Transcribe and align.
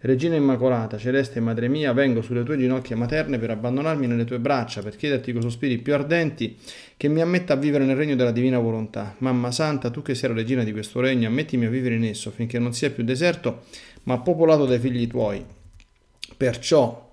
Regina 0.00 0.36
Immacolata, 0.36 0.98
celeste 0.98 1.40
Madre 1.40 1.68
mia, 1.68 1.94
vengo 1.94 2.20
sulle 2.20 2.42
tue 2.42 2.58
ginocchia 2.58 2.94
materne 2.96 3.38
per 3.38 3.48
abbandonarmi 3.48 4.06
nelle 4.06 4.26
tue 4.26 4.38
braccia, 4.38 4.82
per 4.82 4.94
chiederti 4.94 5.32
con 5.32 5.40
sospiri 5.40 5.78
più 5.78 5.94
ardenti 5.94 6.54
che 6.98 7.08
mi 7.08 7.22
ammetta 7.22 7.54
a 7.54 7.56
vivere 7.56 7.86
nel 7.86 7.96
regno 7.96 8.14
della 8.14 8.30
divina 8.30 8.58
volontà. 8.58 9.14
Mamma 9.18 9.50
Santa, 9.50 9.88
tu 9.88 10.02
che 10.02 10.14
sei 10.14 10.28
la 10.28 10.34
regina 10.34 10.64
di 10.64 10.72
questo 10.72 11.00
regno, 11.00 11.28
ammettimi 11.28 11.64
a 11.64 11.70
vivere 11.70 11.94
in 11.94 12.04
esso, 12.04 12.30
finché 12.30 12.58
non 12.58 12.74
sia 12.74 12.90
più 12.90 13.04
deserto, 13.04 13.62
ma 14.02 14.18
popolato 14.18 14.66
dai 14.66 14.78
figli 14.78 15.06
tuoi. 15.06 15.42
Perciò, 16.36 17.10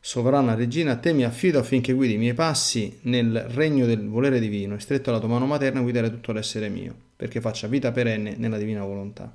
sovrana 0.00 0.56
regina, 0.56 0.92
a 0.92 0.96
te 0.96 1.12
mi 1.12 1.22
affido 1.22 1.60
affinché 1.60 1.92
guidi 1.92 2.14
i 2.14 2.18
miei 2.18 2.34
passi 2.34 2.98
nel 3.02 3.46
regno 3.50 3.86
del 3.86 4.08
volere 4.08 4.40
divino 4.40 4.74
e 4.74 4.80
stretto 4.80 5.10
alla 5.10 5.20
tua 5.20 5.28
mano 5.28 5.46
materna 5.46 5.80
guidare 5.80 6.10
tutto 6.10 6.32
l'essere 6.32 6.68
mio, 6.68 6.92
perché 7.14 7.40
faccia 7.40 7.68
vita 7.68 7.92
perenne 7.92 8.34
nella 8.36 8.58
divina 8.58 8.84
volontà. 8.84 9.32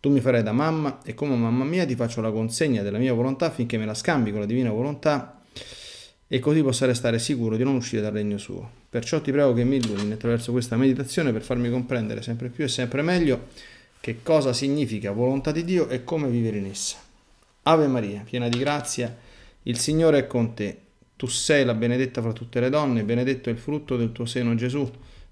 Tu 0.00 0.10
mi 0.10 0.20
farai 0.20 0.42
da 0.42 0.52
mamma 0.52 1.00
e 1.04 1.14
come 1.14 1.34
mamma 1.34 1.64
mia 1.64 1.84
ti 1.84 1.94
faccio 1.94 2.20
la 2.20 2.30
consegna 2.30 2.82
della 2.82 2.98
mia 2.98 3.12
volontà 3.12 3.46
affinché 3.46 3.78
me 3.78 3.86
la 3.86 3.94
scambi 3.94 4.30
con 4.30 4.40
la 4.40 4.46
divina 4.46 4.70
volontà 4.70 5.40
e 6.28 6.38
così 6.38 6.62
possa 6.62 6.86
restare 6.86 7.18
sicuro 7.18 7.56
di 7.56 7.64
non 7.64 7.76
uscire 7.76 8.02
dal 8.02 8.12
regno 8.12 8.38
suo. 8.38 8.68
Perciò 8.88 9.20
ti 9.20 9.30
prego 9.30 9.52
che 9.52 9.64
mi 9.64 9.76
illumini 9.76 10.12
attraverso 10.12 10.52
questa 10.52 10.76
meditazione 10.76 11.32
per 11.32 11.42
farmi 11.42 11.70
comprendere 11.70 12.22
sempre 12.22 12.48
più 12.48 12.64
e 12.64 12.68
sempre 12.68 13.02
meglio 13.02 13.48
che 14.00 14.22
cosa 14.22 14.52
significa 14.52 15.12
volontà 15.12 15.52
di 15.52 15.64
Dio 15.64 15.88
e 15.88 16.04
come 16.04 16.28
vivere 16.28 16.58
in 16.58 16.66
essa. 16.66 16.96
Ave 17.62 17.86
Maria, 17.88 18.22
piena 18.24 18.48
di 18.48 18.58
grazia, 18.58 19.16
il 19.64 19.78
Signore 19.78 20.18
è 20.18 20.26
con 20.26 20.54
te. 20.54 20.78
Tu 21.16 21.26
sei 21.26 21.64
la 21.64 21.74
benedetta 21.74 22.20
fra 22.20 22.32
tutte 22.32 22.60
le 22.60 22.70
donne, 22.70 23.02
benedetto 23.02 23.48
è 23.48 23.52
il 23.52 23.58
frutto 23.58 23.96
del 23.96 24.12
tuo 24.12 24.26
seno 24.26 24.54
Gesù. 24.54 24.88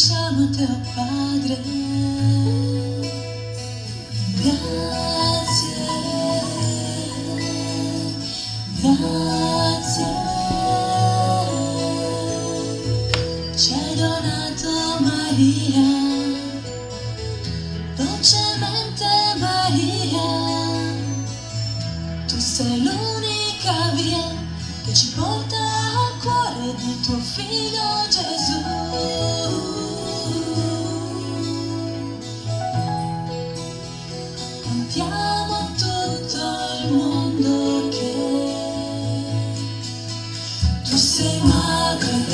Diciamo 0.00 0.44
a 0.44 0.80
Padre. 0.94 1.60
Grazie, 4.40 5.74
grazie. 8.80 10.06
Ci 13.54 13.72
hai 13.74 13.94
donato 13.94 14.70
Maria, 15.00 15.88
dolcemente 17.94 19.04
Maria. 19.36 20.28
Tu 22.26 22.38
sei 22.38 22.82
l'unica 22.82 23.90
via 23.96 24.34
che 24.86 24.94
ci 24.94 25.12
porta 25.14 25.56
al 25.56 26.18
cuore 26.22 26.74
di 26.78 27.00
tuo 27.02 27.18
figlio 27.18 28.08
Gesù. 28.08 29.39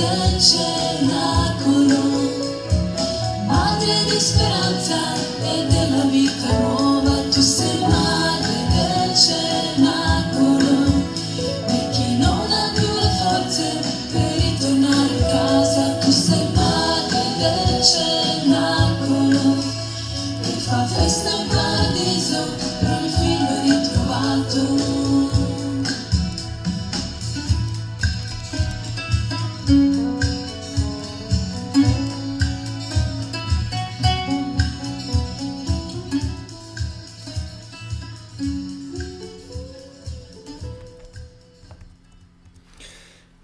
Madre 0.06 0.30
del 0.30 0.95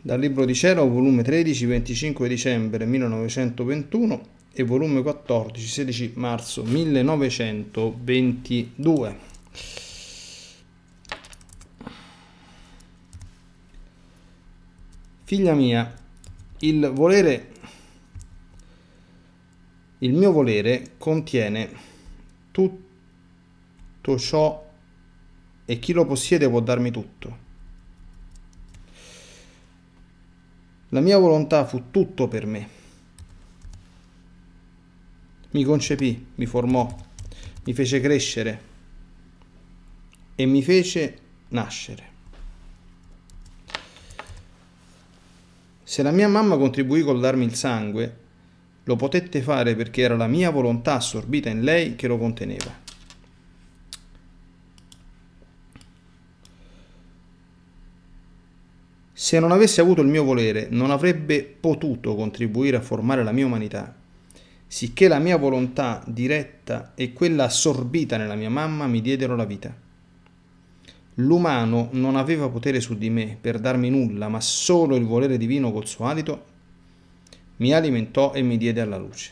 Dal 0.04 0.18
Libro 0.18 0.44
di 0.44 0.52
Cielo, 0.52 0.88
volume 0.88 1.22
13, 1.22 1.64
25 1.64 2.26
dicembre 2.26 2.84
1921 2.86 4.20
e 4.52 4.64
volume 4.64 5.00
14, 5.00 5.64
16 5.64 6.14
marzo 6.16 6.64
1922. 6.64 9.16
Figlia 15.22 15.54
mia, 15.54 15.94
il 16.58 16.90
volere, 16.92 17.52
il 19.98 20.14
mio 20.14 20.32
volere 20.32 20.94
contiene 20.98 21.70
tutto 22.50 24.18
ciò 24.18 24.68
e 25.64 25.78
chi 25.78 25.92
lo 25.92 26.04
possiede 26.06 26.48
può 26.48 26.58
darmi 26.58 26.90
tutto. 26.90 27.41
La 30.92 31.00
mia 31.00 31.16
volontà 31.16 31.64
fu 31.64 31.90
tutto 31.90 32.28
per 32.28 32.44
me. 32.44 32.68
Mi 35.52 35.64
concepì, 35.64 36.26
mi 36.34 36.44
formò, 36.44 36.94
mi 37.64 37.72
fece 37.72 37.98
crescere 37.98 38.60
e 40.34 40.44
mi 40.44 40.62
fece 40.62 41.18
nascere. 41.48 42.10
Se 45.82 46.02
la 46.02 46.10
mia 46.10 46.28
mamma 46.28 46.58
contribuì 46.58 47.00
col 47.00 47.20
darmi 47.20 47.44
il 47.46 47.54
sangue, 47.54 48.16
lo 48.84 48.96
potette 48.96 49.40
fare 49.40 49.74
perché 49.74 50.02
era 50.02 50.16
la 50.16 50.26
mia 50.26 50.50
volontà 50.50 50.96
assorbita 50.96 51.48
in 51.48 51.62
lei 51.62 51.96
che 51.96 52.06
lo 52.06 52.18
conteneva. 52.18 52.81
Se 59.22 59.38
non 59.38 59.52
avesse 59.52 59.80
avuto 59.80 60.00
il 60.00 60.08
mio 60.08 60.24
volere, 60.24 60.66
non 60.68 60.90
avrebbe 60.90 61.44
potuto 61.44 62.16
contribuire 62.16 62.76
a 62.76 62.80
formare 62.80 63.22
la 63.22 63.30
mia 63.30 63.46
umanità, 63.46 63.94
sicché 64.66 65.06
la 65.06 65.20
mia 65.20 65.36
volontà 65.36 66.02
diretta 66.08 66.90
e 66.96 67.12
quella 67.12 67.44
assorbita 67.44 68.16
nella 68.16 68.34
mia 68.34 68.50
mamma 68.50 68.88
mi 68.88 69.00
diedero 69.00 69.36
la 69.36 69.44
vita. 69.44 69.72
L'umano 71.14 71.88
non 71.92 72.16
aveva 72.16 72.48
potere 72.48 72.80
su 72.80 72.98
di 72.98 73.10
me 73.10 73.38
per 73.40 73.60
darmi 73.60 73.90
nulla, 73.90 74.28
ma 74.28 74.40
solo 74.40 74.96
il 74.96 75.04
volere 75.04 75.38
divino 75.38 75.70
col 75.70 75.86
suo 75.86 76.06
alito 76.06 76.44
mi 77.58 77.72
alimentò 77.72 78.32
e 78.32 78.42
mi 78.42 78.56
diede 78.56 78.80
alla 78.80 78.98
luce. 78.98 79.30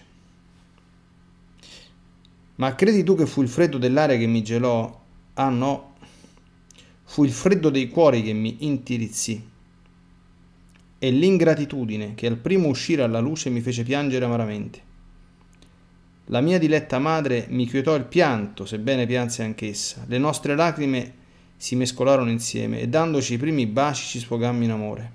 Ma 2.54 2.76
credi 2.76 3.02
tu 3.02 3.16
che 3.16 3.26
fu 3.26 3.42
il 3.42 3.48
freddo 3.48 3.76
dell'aria 3.76 4.16
che 4.16 4.26
mi 4.26 4.44
gelò? 4.44 5.00
Ah 5.34 5.48
no, 5.48 5.94
fu 7.02 7.24
il 7.24 7.32
freddo 7.32 7.70
dei 7.70 7.88
cuori 7.88 8.22
che 8.22 8.32
mi 8.32 8.58
intirizzì 8.60 9.49
e 11.02 11.10
l'ingratitudine 11.10 12.14
che 12.14 12.26
al 12.26 12.36
primo 12.36 12.68
uscire 12.68 13.02
alla 13.02 13.20
luce 13.20 13.48
mi 13.48 13.62
fece 13.62 13.84
piangere 13.84 14.26
amaramente. 14.26 14.88
La 16.26 16.42
mia 16.42 16.58
diletta 16.58 16.98
madre 16.98 17.46
mi 17.48 17.66
quietò 17.66 17.96
il 17.96 18.04
pianto, 18.04 18.66
sebbene 18.66 19.06
pianse 19.06 19.42
anch'essa. 19.42 20.04
Le 20.06 20.18
nostre 20.18 20.54
lacrime 20.54 21.14
si 21.56 21.74
mescolarono 21.74 22.30
insieme 22.30 22.80
e 22.80 22.86
dandoci 22.88 23.34
i 23.34 23.38
primi 23.38 23.66
baci 23.66 24.06
ci 24.06 24.18
sfogammo 24.18 24.62
in 24.62 24.70
amore. 24.70 25.12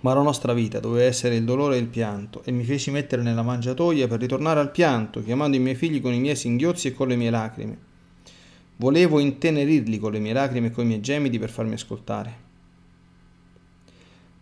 Ma 0.00 0.14
la 0.14 0.22
nostra 0.22 0.54
vita 0.54 0.80
doveva 0.80 1.04
essere 1.04 1.36
il 1.36 1.44
dolore 1.44 1.76
e 1.76 1.80
il 1.80 1.86
pianto, 1.86 2.42
e 2.44 2.50
mi 2.50 2.64
feci 2.64 2.90
mettere 2.90 3.22
nella 3.22 3.42
mangiatoia 3.42 4.08
per 4.08 4.20
ritornare 4.20 4.58
al 4.58 4.70
pianto, 4.70 5.22
chiamando 5.22 5.56
i 5.56 5.60
miei 5.60 5.76
figli 5.76 6.00
con 6.00 6.14
i 6.14 6.18
miei 6.18 6.34
singhiozzi 6.34 6.88
e 6.88 6.92
con 6.92 7.08
le 7.08 7.16
mie 7.16 7.30
lacrime. 7.30 7.78
Volevo 8.76 9.20
intenerirli 9.20 9.98
con 9.98 10.12
le 10.12 10.18
mie 10.18 10.32
lacrime 10.32 10.68
e 10.68 10.70
con 10.70 10.84
i 10.84 10.88
miei 10.88 11.00
gemiti 11.00 11.38
per 11.38 11.50
farmi 11.50 11.74
ascoltare. 11.74 12.50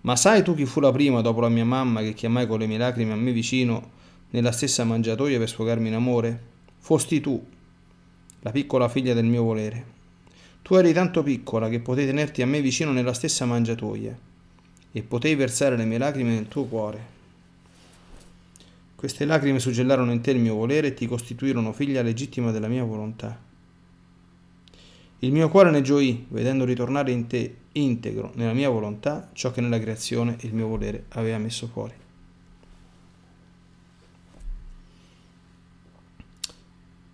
Ma 0.03 0.17
sai 0.17 0.43
tu 0.43 0.55
chi 0.55 0.65
fu 0.65 0.81
la 0.81 0.91
prima 0.91 1.21
dopo 1.21 1.41
la 1.41 1.49
mia 1.49 1.65
mamma 1.65 2.01
che 2.01 2.15
chiamai 2.15 2.47
con 2.47 2.59
le 2.59 2.67
mie 2.67 2.79
lacrime 2.79 3.13
a 3.13 3.17
me 3.17 3.33
vicino 3.33 3.91
nella 4.31 4.53
stessa 4.53 4.85
mangiatoia 4.85 5.39
per 5.39 5.49
sfogarmi 5.49 5.89
in 5.89 5.95
amore? 5.95 6.41
Fosti 6.79 7.21
tu, 7.21 7.45
la 8.41 8.51
piccola 8.51 8.89
figlia 8.89 9.13
del 9.13 9.27
mio 9.27 9.43
volere. 9.43 9.99
Tu 10.63 10.75
eri 10.75 10.95
tanto 10.95 11.23
piccola 11.23 11.69
che 11.69 11.81
potei 11.81 12.07
tenerti 12.07 12.41
a 12.41 12.47
me 12.47 12.63
vicino 12.63 12.93
nella 12.93 13.13
stessa 13.13 13.45
mangiatoia 13.45 14.17
e 14.93 15.03
potei 15.03 15.35
versare 15.35 15.77
le 15.77 15.85
mie 15.85 15.99
lacrime 15.99 16.33
nel 16.33 16.49
tuo 16.49 16.65
cuore. 16.65 17.19
Queste 18.97 19.25
lacrime 19.25 19.59
suggellarono 19.59 20.13
in 20.13 20.21
te 20.23 20.31
il 20.31 20.39
mio 20.39 20.55
volere 20.55 20.89
e 20.89 20.95
ti 20.95 21.07
costituirono 21.07 21.73
figlia 21.73 22.03
legittima 22.03 22.51
della 22.51 22.69
mia 22.69 22.85
volontà. 22.85 23.49
Il 25.23 25.33
mio 25.33 25.51
cuore 25.51 25.71
ne 25.71 25.83
gioì, 25.83 26.25
vedendo 26.29 26.65
ritornare 26.65 27.11
in 27.11 27.27
te 27.27 27.57
integro 27.73 28.33
nella 28.35 28.55
mia 28.55 28.71
volontà 28.71 29.29
ciò 29.33 29.51
che 29.51 29.61
nella 29.61 29.79
creazione 29.79 30.37
il 30.41 30.55
mio 30.55 30.67
volere 30.67 31.05
aveva 31.11 31.37
messo 31.37 31.67
fuori. 31.67 31.93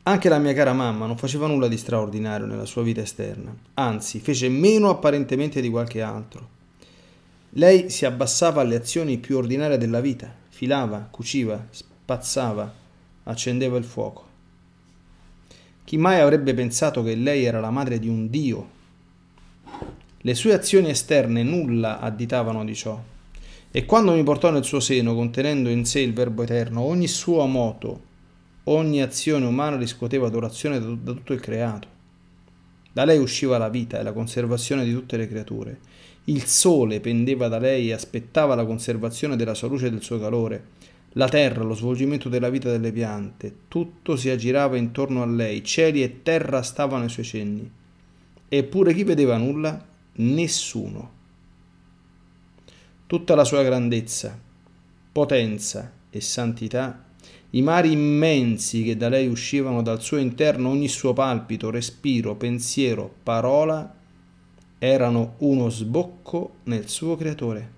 Anche 0.05 0.29
la 0.29 0.39
mia 0.39 0.55
cara 0.55 0.73
mamma 0.73 1.07
non 1.07 1.17
faceva 1.17 1.49
nulla 1.49 1.67
di 1.67 1.77
straordinario 1.77 2.47
nella 2.47 2.65
sua 2.65 2.85
vita 2.85 3.01
esterna, 3.01 3.53
anzi 3.75 4.21
fece 4.21 4.49
meno 4.49 4.89
apparentemente 4.89 5.61
di 5.61 5.69
qualche 5.69 6.01
altro. 6.01 6.55
Lei 7.51 7.91
si 7.91 8.05
abbassava 8.05 8.61
alle 8.61 8.77
azioni 8.77 9.19
più 9.19 9.37
ordinarie 9.37 9.79
della 9.79 10.01
vita, 10.01 10.33
filava, 10.49 11.09
cuciva, 11.11 11.67
spazzava, 11.71 12.73
accendeva 13.25 13.77
il 13.79 13.85
fuoco. 13.85 14.36
Chi 15.87 15.97
mai 15.97 16.21
avrebbe 16.21 16.53
pensato 16.53 17.03
che 17.03 17.15
lei 17.15 17.45
era 17.45 17.61
la 17.61 17.71
madre 17.71 17.99
di 17.99 18.09
un 18.09 18.29
dio? 18.29 18.69
Le 20.19 20.35
sue 20.35 20.53
azioni 20.53 20.91
esterne 20.91 21.43
nulla 21.43 22.01
additavano 22.01 22.63
di 22.63 22.75
ciò. 22.75 23.03
E 23.71 23.87
quando 23.87 24.13
mi 24.13 24.23
portò 24.23 24.51
nel 24.51 24.65
suo 24.65 24.81
seno, 24.81 25.15
contenendo 25.15 25.71
in 25.71 25.87
sé 25.87 26.01
il 26.01 26.13
Verbo 26.13 26.43
eterno, 26.43 26.83
ogni 26.83 27.07
suo 27.07 27.47
moto, 27.47 28.07
Ogni 28.69 29.01
azione 29.01 29.47
umana 29.47 29.77
riscuoteva 29.77 30.27
adorazione 30.27 30.81
da, 30.81 30.89
da 30.89 31.13
tutto 31.13 31.33
il 31.33 31.39
creato. 31.39 31.87
Da 32.93 33.05
lei 33.05 33.19
usciva 33.19 33.59
la 33.59 33.69
vita 33.69 34.01
e 34.01 34.03
la 34.03 34.13
conservazione 34.13 34.85
di 34.85 34.93
tutte 34.93 35.17
le 35.17 35.29
creature. 35.29 35.79
Il 36.25 36.43
sole 36.47 36.99
pendeva 36.99 37.47
da 37.47 37.61
lei 37.61 37.91
e 37.91 37.93
aspettava 37.93 38.57
la 38.57 38.67
conservazione 38.67 39.37
della 39.37 39.55
sua 39.55 39.69
luce 39.69 39.87
e 39.87 39.91
del 39.91 40.03
suo 40.03 40.19
calore. 40.19 40.65
La 41.17 41.29
terra, 41.29 41.63
lo 41.63 41.75
svolgimento 41.75 42.29
della 42.29 42.49
vita 42.51 42.71
delle 42.71 42.93
piante, 42.93 43.55
tutto 43.69 44.17
si 44.17 44.31
aggirava 44.31 44.77
intorno 44.77 45.23
a 45.23 45.27
lei, 45.27 45.65
cieli 45.65 46.03
e 46.03 46.23
terra 46.23 46.63
stavano 46.63 47.05
ai 47.05 47.09
suoi 47.09 47.25
cenni. 47.25 47.71
Eppure 48.49 48.95
chi 48.95 49.05
vedeva 49.05 49.37
nulla? 49.37 49.85
Nessuno. 50.17 51.11
Tutta 53.07 53.35
la 53.35 53.45
sua 53.45 53.63
grandezza, 53.63 54.39
potenza 55.13 55.93
e 56.11 56.21
santità 56.21 57.05
i 57.51 57.63
mari 57.63 57.93
immensi 57.93 58.83
che 58.83 58.97
da 58.97 59.09
lei 59.09 59.29
uscivano 59.29 59.81
dal 59.81 60.03
suo 60.03 60.19
interno, 60.19 60.69
ogni 60.69 60.89
suo 60.89 61.15
palpito, 61.15 61.71
respiro, 61.71 62.35
pensiero, 62.35 63.11
parola, 63.23 63.95
erano 64.79 65.37
uno 65.39 65.71
sbocco 65.71 66.57
nel 66.65 66.89
suo 66.89 67.17
creatore. 67.17 67.76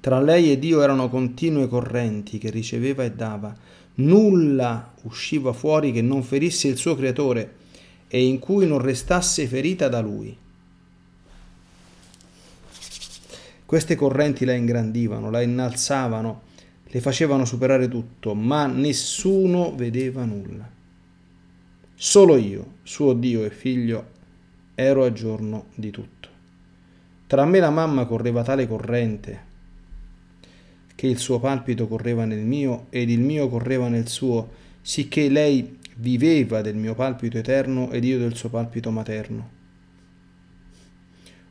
Tra 0.00 0.20
lei 0.20 0.52
e 0.52 0.58
Dio 0.58 0.80
erano 0.80 1.08
continue 1.08 1.66
correnti 1.66 2.38
che 2.38 2.50
riceveva 2.50 3.02
e 3.02 3.12
dava. 3.12 3.52
Nulla 3.94 4.92
usciva 5.02 5.52
fuori 5.52 5.90
che 5.90 6.02
non 6.02 6.22
ferisse 6.22 6.68
il 6.68 6.76
suo 6.76 6.94
creatore 6.94 7.56
e 8.06 8.24
in 8.24 8.38
cui 8.38 8.64
non 8.66 8.78
restasse 8.78 9.46
ferita 9.48 9.88
da 9.88 10.00
lui. 10.00 10.36
Queste 13.66 13.96
correnti 13.96 14.44
la 14.44 14.54
ingrandivano, 14.54 15.30
la 15.30 15.42
innalzavano, 15.42 16.42
le 16.84 17.00
facevano 17.00 17.44
superare 17.44 17.88
tutto, 17.88 18.34
ma 18.34 18.66
nessuno 18.66 19.74
vedeva 19.74 20.24
nulla. 20.24 20.66
Solo 21.94 22.36
io, 22.36 22.76
suo 22.84 23.12
Dio 23.14 23.44
e 23.44 23.50
figlio, 23.50 24.06
ero 24.76 25.04
a 25.04 25.12
giorno 25.12 25.66
di 25.74 25.90
tutto. 25.90 26.28
Tra 27.26 27.44
me 27.44 27.58
e 27.58 27.60
la 27.60 27.70
mamma 27.70 28.06
correva 28.06 28.42
tale 28.42 28.66
corrente 28.68 29.47
che 30.98 31.06
il 31.06 31.18
suo 31.18 31.38
palpito 31.38 31.86
correva 31.86 32.24
nel 32.24 32.40
mio 32.40 32.86
ed 32.90 33.08
il 33.08 33.20
mio 33.20 33.48
correva 33.48 33.86
nel 33.86 34.08
suo, 34.08 34.48
sicché 34.82 35.28
lei 35.28 35.78
viveva 35.94 36.60
del 36.60 36.74
mio 36.74 36.96
palpito 36.96 37.38
eterno 37.38 37.92
ed 37.92 38.02
io 38.02 38.18
del 38.18 38.34
suo 38.34 38.48
palpito 38.48 38.90
materno 38.90 39.56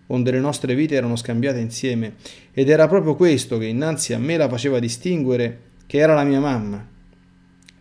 onde 0.08 0.32
le 0.32 0.40
nostre 0.40 0.76
vite 0.76 0.96
erano 0.96 1.16
scambiate 1.16 1.60
insieme, 1.60 2.16
ed 2.54 2.70
era 2.70 2.88
proprio 2.88 3.16
questo 3.16 3.58
che 3.58 3.66
innanzi 3.66 4.14
a 4.14 4.20
me 4.20 4.38
la 4.38 4.48
faceva 4.48 4.80
distinguere 4.80 5.60
che 5.86 5.98
era 5.98 6.14
la 6.14 6.24
mia 6.24 6.40
mamma. 6.40 6.86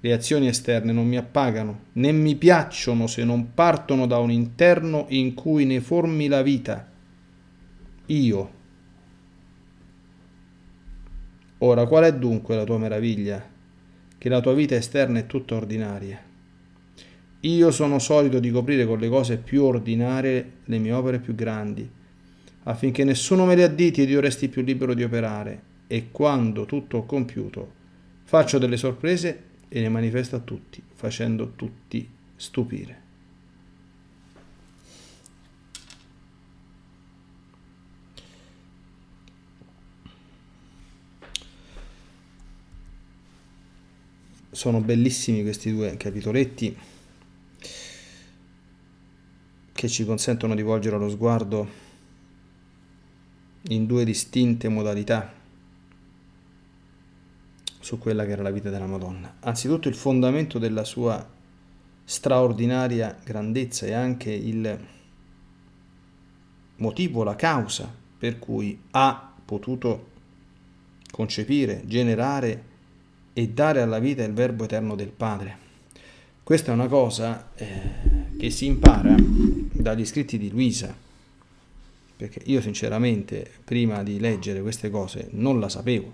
Le 0.01 0.13
azioni 0.13 0.49
esterne 0.49 0.93
non 0.93 1.07
mi 1.07 1.17
appagano, 1.17 1.81
né 1.93 2.13
mi 2.13 2.35
piacciono 2.37 3.07
se 3.07 3.25
non 3.25 3.55
partono 3.55 4.07
da 4.07 4.19
un 4.19 4.31
interno 4.31 5.07
in 5.09 5.35
cui 5.35 5.65
ne 5.65 5.81
formi 5.81 6.29
la 6.29 6.43
vita. 6.43 6.89
Io. 8.07 8.55
Ora, 11.59 11.87
qual 11.87 12.05
è 12.05 12.15
dunque 12.15 12.57
la 12.57 12.65
tua 12.65 12.79
meraviglia? 12.79 13.45
Che 14.19 14.29
la 14.29 14.41
tua 14.41 14.55
vita 14.55 14.75
esterna 14.75 15.19
è 15.19 15.27
tutta 15.27 15.55
ordinaria. 15.55 16.21
Io 17.41 17.71
sono 17.71 17.99
solito 17.99 18.39
di 18.41 18.51
coprire 18.51 18.87
con 18.87 18.99
le 18.99 19.09
cose 19.09 19.37
più 19.37 19.63
ordinarie 19.63 20.53
le 20.65 20.79
mie 20.79 20.93
opere 20.93 21.19
più 21.19 21.35
grandi 21.35 21.89
affinché 22.69 23.05
nessuno 23.05 23.45
me 23.45 23.55
le 23.55 23.65
additi 23.65 24.03
ed 24.03 24.11
io 24.11 24.21
resti 24.21 24.49
più 24.49 24.63
libero 24.63 24.95
di 24.95 25.05
operare, 25.05 25.63
e 25.87 26.11
quando 26.11 26.65
tutto 26.65 26.99
ho 26.99 27.07
compiuto, 27.07 27.73
faccio 28.25 28.59
delle 28.59 28.77
sorprese 28.77 29.43
e 29.69 29.81
le 29.81 29.89
manifesto 29.89 30.37
a 30.37 30.41
tutti, 30.41 30.83
facendo 30.95 31.53
tutti 31.55 32.09
stupire. 32.35 33.06
Sono 44.67 44.81
bellissimi 44.81 45.43
questi 45.43 45.73
due 45.73 45.97
capitoletti 45.97 46.77
che 49.73 49.89
ci 49.89 50.05
consentono 50.05 50.57
di 50.57 50.63
volgere 50.63 50.99
lo 50.99 51.09
sguardo 51.09 51.69
in 53.69 53.87
due 53.87 54.05
distinte 54.05 54.69
modalità 54.69 55.33
su 57.79 57.97
quella 57.99 58.25
che 58.25 58.33
era 58.33 58.43
la 58.43 58.51
vita 58.51 58.69
della 58.69 58.87
Madonna. 58.87 59.37
Anzitutto 59.39 59.87
il 59.87 59.95
fondamento 59.95 60.59
della 60.59 60.83
sua 60.83 61.25
straordinaria 62.03 63.17
grandezza 63.23 63.87
e 63.87 63.93
anche 63.93 64.33
il 64.33 64.85
motivo, 66.79 67.23
la 67.23 67.37
causa 67.37 67.89
per 68.19 68.41
cui 68.41 68.77
ha 68.91 69.33
potuto 69.45 70.11
concepire, 71.13 71.83
generare 71.87 72.75
e 73.39 73.49
dare 73.51 73.83
alla 73.83 73.99
vita 73.99 74.25
il 74.25 74.33
verbo 74.33 74.65
eterno 74.65 74.95
del 74.95 75.11
Padre. 75.11 75.59
Questa 76.43 76.71
è 76.71 76.75
una 76.75 76.87
cosa 76.87 77.51
eh, 77.55 77.67
che 78.39 78.49
si 78.49 78.65
impara 78.65 79.15
dagli 79.19 80.07
scritti 80.07 80.39
di 80.39 80.49
Luisa, 80.49 80.97
perché 82.17 82.41
io 82.47 82.63
sinceramente 82.63 83.47
prima 83.63 84.03
di 84.03 84.19
leggere 84.19 84.63
queste 84.63 84.89
cose 84.89 85.29
non 85.33 85.61
la 85.61 85.69
sapevo. 85.69 86.11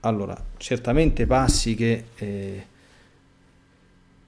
Allora, 0.00 0.40
certamente 0.58 1.26
passi 1.26 1.74
che 1.74 2.04
eh, 2.14 2.66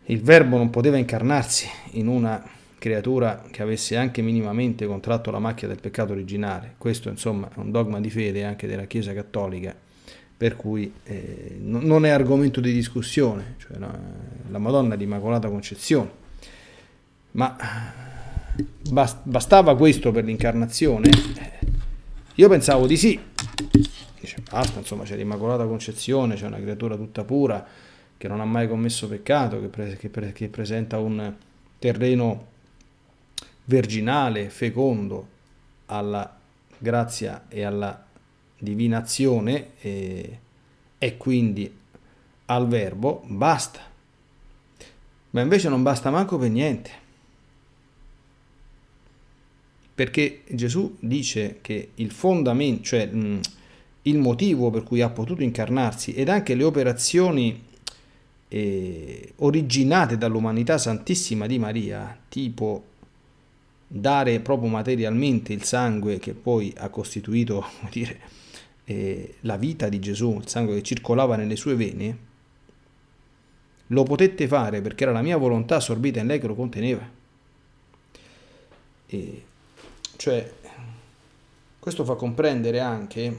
il 0.07 0.21
verbo 0.21 0.57
non 0.57 0.71
poteva 0.71 0.97
incarnarsi 0.97 1.69
in 1.93 2.09
una 2.09 2.45
creatura 2.77 3.45
che 3.53 3.63
avesse 3.63 3.97
anche 3.97 4.21
minimamente 4.21 4.85
contratto 4.85 5.31
la 5.31 5.39
macchia 5.39 5.69
del 5.69 5.79
peccato 5.79 6.11
originale. 6.11 6.75
Questo 6.77 7.09
insomma 7.09 7.49
è 7.55 7.61
un 7.61 7.71
dogma 7.71 8.01
di 8.01 8.11
fede 8.11 8.43
anche 8.43 8.67
della 8.67 8.87
Chiesa 8.87 9.13
Cattolica, 9.15 9.87
per 10.39 10.55
cui 10.55 10.93
eh, 11.03 11.59
non 11.61 12.07
è 12.07 12.11
argomento 12.11 12.61
di 12.61 12.73
discussione, 12.73 13.57
cioè 13.59 13.77
no, 13.77 13.93
la 14.49 14.59
Madonna 14.59 14.95
di 14.95 15.03
Immacolata 15.03 15.49
Concezione. 15.49 16.11
Ma 17.33 17.57
bastava 19.25 19.77
questo 19.77 20.13
per 20.13 20.25
l'incarnazione? 20.25 21.11
Io 22.37 22.49
pensavo 22.49 22.87
di 22.87 22.97
sì. 22.97 23.21
Dice, 24.21 24.37
basta, 24.49 24.79
insomma, 24.79 25.03
c'è 25.03 25.17
l'Immacolata 25.17 25.65
Concezione, 25.67 26.37
c'è 26.37 26.47
una 26.47 26.61
creatura 26.61 26.95
tutta 26.95 27.25
pura 27.25 27.67
che 28.17 28.29
non 28.29 28.41
ha 28.41 28.45
mai 28.45 28.69
commesso 28.69 29.09
peccato, 29.09 29.61
che, 29.61 29.67
pre- 29.67 29.97
che, 29.97 30.09
pre- 30.09 30.33
che 30.33 30.47
presenta 30.47 30.99
un 30.99 31.35
terreno 31.81 32.47
verginale, 33.65 34.51
fecondo 34.51 35.27
alla 35.87 36.37
grazia 36.79 37.47
e 37.49 37.65
alla 37.65 38.07
divinazione 38.59 39.69
e, 39.81 40.39
e 40.99 41.17
quindi 41.17 41.73
al 42.47 42.67
verbo, 42.67 43.23
basta. 43.27 43.81
Ma 45.31 45.41
invece 45.41 45.69
non 45.69 45.83
basta 45.83 46.11
manco 46.11 46.39
per 46.39 46.51
niente. 46.51 46.91
Perché 49.95 50.43
Gesù 50.49 50.97
dice 51.01 51.59
che 51.61 51.91
il 51.97 52.11
fondamento, 52.11 52.85
cioè 52.85 53.07
mh, 53.07 53.41
il 54.03 54.19
motivo 54.19 54.71
per 54.71 54.85
cui 54.85 55.01
ha 55.01 55.11
potuto 55.11 55.43
incarnarsi 55.43 56.15
ed 56.15 56.29
anche 56.29 56.55
le 56.55 56.65
operazioni 56.65 57.65
eh, 58.49 59.33
originate 59.37 60.17
dall'umanità 60.17 60.79
santissima 60.79 61.47
di 61.47 61.59
Maria, 61.59 62.17
tipo 62.29 62.85
dare 63.87 64.41
proprio 64.41 64.69
materialmente 64.69 65.53
il 65.53 65.65
sangue 65.65 66.19
che 66.19 66.35
poi 66.35 66.73
ha 66.77 66.89
costituito 66.89 67.65
dire, 67.91 68.21
eh, 68.91 69.35
la 69.41 69.59
vita 69.59 69.91
di 69.91 69.99
Gesù, 69.99 70.39
il 70.39 70.49
sangue 70.49 70.77
che 70.77 70.83
circolava 70.83 71.37
nelle 71.37 71.57
sue 71.57 71.75
vene, 71.75 72.27
lo 73.89 74.03
potette 74.03 74.49
fare 74.49 74.81
perché 74.81 75.05
era 75.05 75.13
la 75.13 75.21
mia 75.21 75.37
volontà 75.37 75.77
assorbita 75.77 76.21
in 76.21 76.27
lei 76.27 76.41
che 76.41 76.47
lo 76.47 76.55
conteneva. 76.55 77.07
E, 79.07 79.45
cioè, 80.17 80.53
questo 81.79 82.05
fa 82.05 82.15
comprendere 82.15 82.81
anche, 82.81 83.37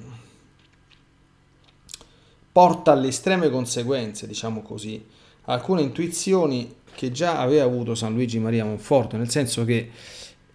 porta 2.51 2.91
alle 2.91 3.07
estreme 3.07 3.49
conseguenze, 3.49 4.27
diciamo 4.27 4.61
così, 4.61 5.03
alcune 5.45 5.81
intuizioni 5.81 6.75
che 6.93 7.11
già 7.11 7.39
aveva 7.39 7.63
avuto 7.63 7.95
San 7.95 8.13
Luigi 8.13 8.37
Maria 8.37 8.65
Monforte, 8.65 9.17
nel 9.17 9.31
senso 9.31 9.65
che 9.65 9.89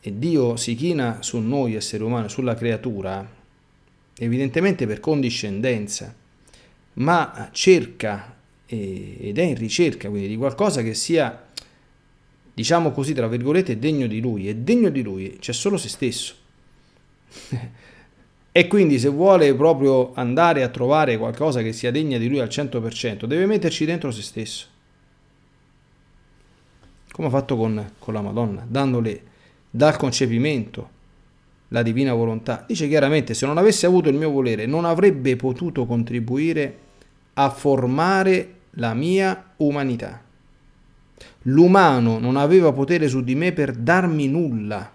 Dio 0.00 0.54
si 0.54 0.76
china 0.76 1.20
su 1.20 1.38
noi 1.38 1.74
esseri 1.74 2.04
umani, 2.04 2.28
sulla 2.28 2.54
creatura, 2.54 3.33
evidentemente 4.16 4.86
per 4.86 5.00
condiscendenza, 5.00 6.14
ma 6.94 7.48
cerca 7.52 8.34
ed 8.66 9.38
è 9.38 9.42
in 9.42 9.56
ricerca 9.56 10.08
quindi 10.08 10.28
di 10.28 10.36
qualcosa 10.36 10.82
che 10.82 10.94
sia, 10.94 11.46
diciamo 12.52 12.92
così, 12.92 13.12
tra 13.12 13.28
virgolette, 13.28 13.78
degno 13.78 14.06
di 14.06 14.20
lui. 14.20 14.48
E 14.48 14.56
degno 14.56 14.88
di 14.88 15.02
lui 15.02 15.36
c'è 15.38 15.52
solo 15.52 15.76
se 15.76 15.88
stesso. 15.88 16.34
e 18.50 18.66
quindi 18.66 18.98
se 18.98 19.08
vuole 19.08 19.54
proprio 19.54 20.14
andare 20.14 20.62
a 20.62 20.68
trovare 20.68 21.18
qualcosa 21.18 21.62
che 21.62 21.72
sia 21.72 21.90
degna 21.90 22.18
di 22.18 22.28
lui 22.28 22.40
al 22.40 22.48
100%, 22.48 23.24
deve 23.24 23.46
metterci 23.46 23.84
dentro 23.84 24.10
se 24.10 24.22
stesso. 24.22 24.66
Come 27.10 27.28
ha 27.28 27.30
fatto 27.30 27.56
con, 27.56 27.92
con 27.98 28.14
la 28.14 28.22
Madonna, 28.22 28.64
dandole 28.68 29.22
dal 29.70 29.96
concepimento 29.96 30.90
la 31.74 31.82
divina 31.82 32.14
volontà. 32.14 32.64
Dice 32.66 32.86
chiaramente, 32.86 33.34
se 33.34 33.46
non 33.46 33.58
avesse 33.58 33.84
avuto 33.84 34.08
il 34.08 34.14
mio 34.14 34.30
volere, 34.30 34.64
non 34.64 34.84
avrebbe 34.84 35.34
potuto 35.34 35.86
contribuire 35.86 36.78
a 37.34 37.50
formare 37.50 38.54
la 38.76 38.94
mia 38.94 39.54
umanità. 39.56 40.22
L'umano 41.42 42.20
non 42.20 42.36
aveva 42.36 42.72
potere 42.72 43.08
su 43.08 43.24
di 43.24 43.34
me 43.34 43.52
per 43.52 43.72
darmi 43.74 44.28
nulla. 44.28 44.88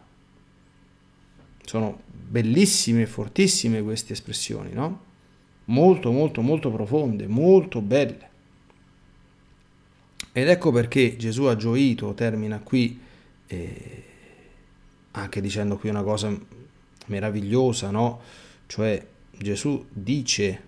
Sono 1.66 2.00
bellissime 2.08 3.02
e 3.02 3.08
fortissime 3.08 3.84
queste 3.84 4.14
espressioni, 4.14 4.72
no? 4.72 5.08
Molto, 5.66 6.12
molto, 6.12 6.42
molto 6.42 6.72
profonde, 6.72 7.28
molto 7.28 7.82
belle. 7.82 8.28
Ed 10.32 10.48
ecco 10.48 10.72
perché 10.72 11.18
Gesù 11.18 11.44
ha 11.44 11.58
gioito, 11.58 12.14
termina 12.14 12.60
qui, 12.60 12.98
eh, 13.48 14.04
anche 15.12 15.42
dicendo 15.42 15.76
qui 15.78 15.90
una 15.90 16.04
cosa 16.04 16.58
meravigliosa, 17.10 17.92
no? 17.92 18.20
Cioè 18.66 19.06
Gesù 19.38 19.86
dice 19.92 20.68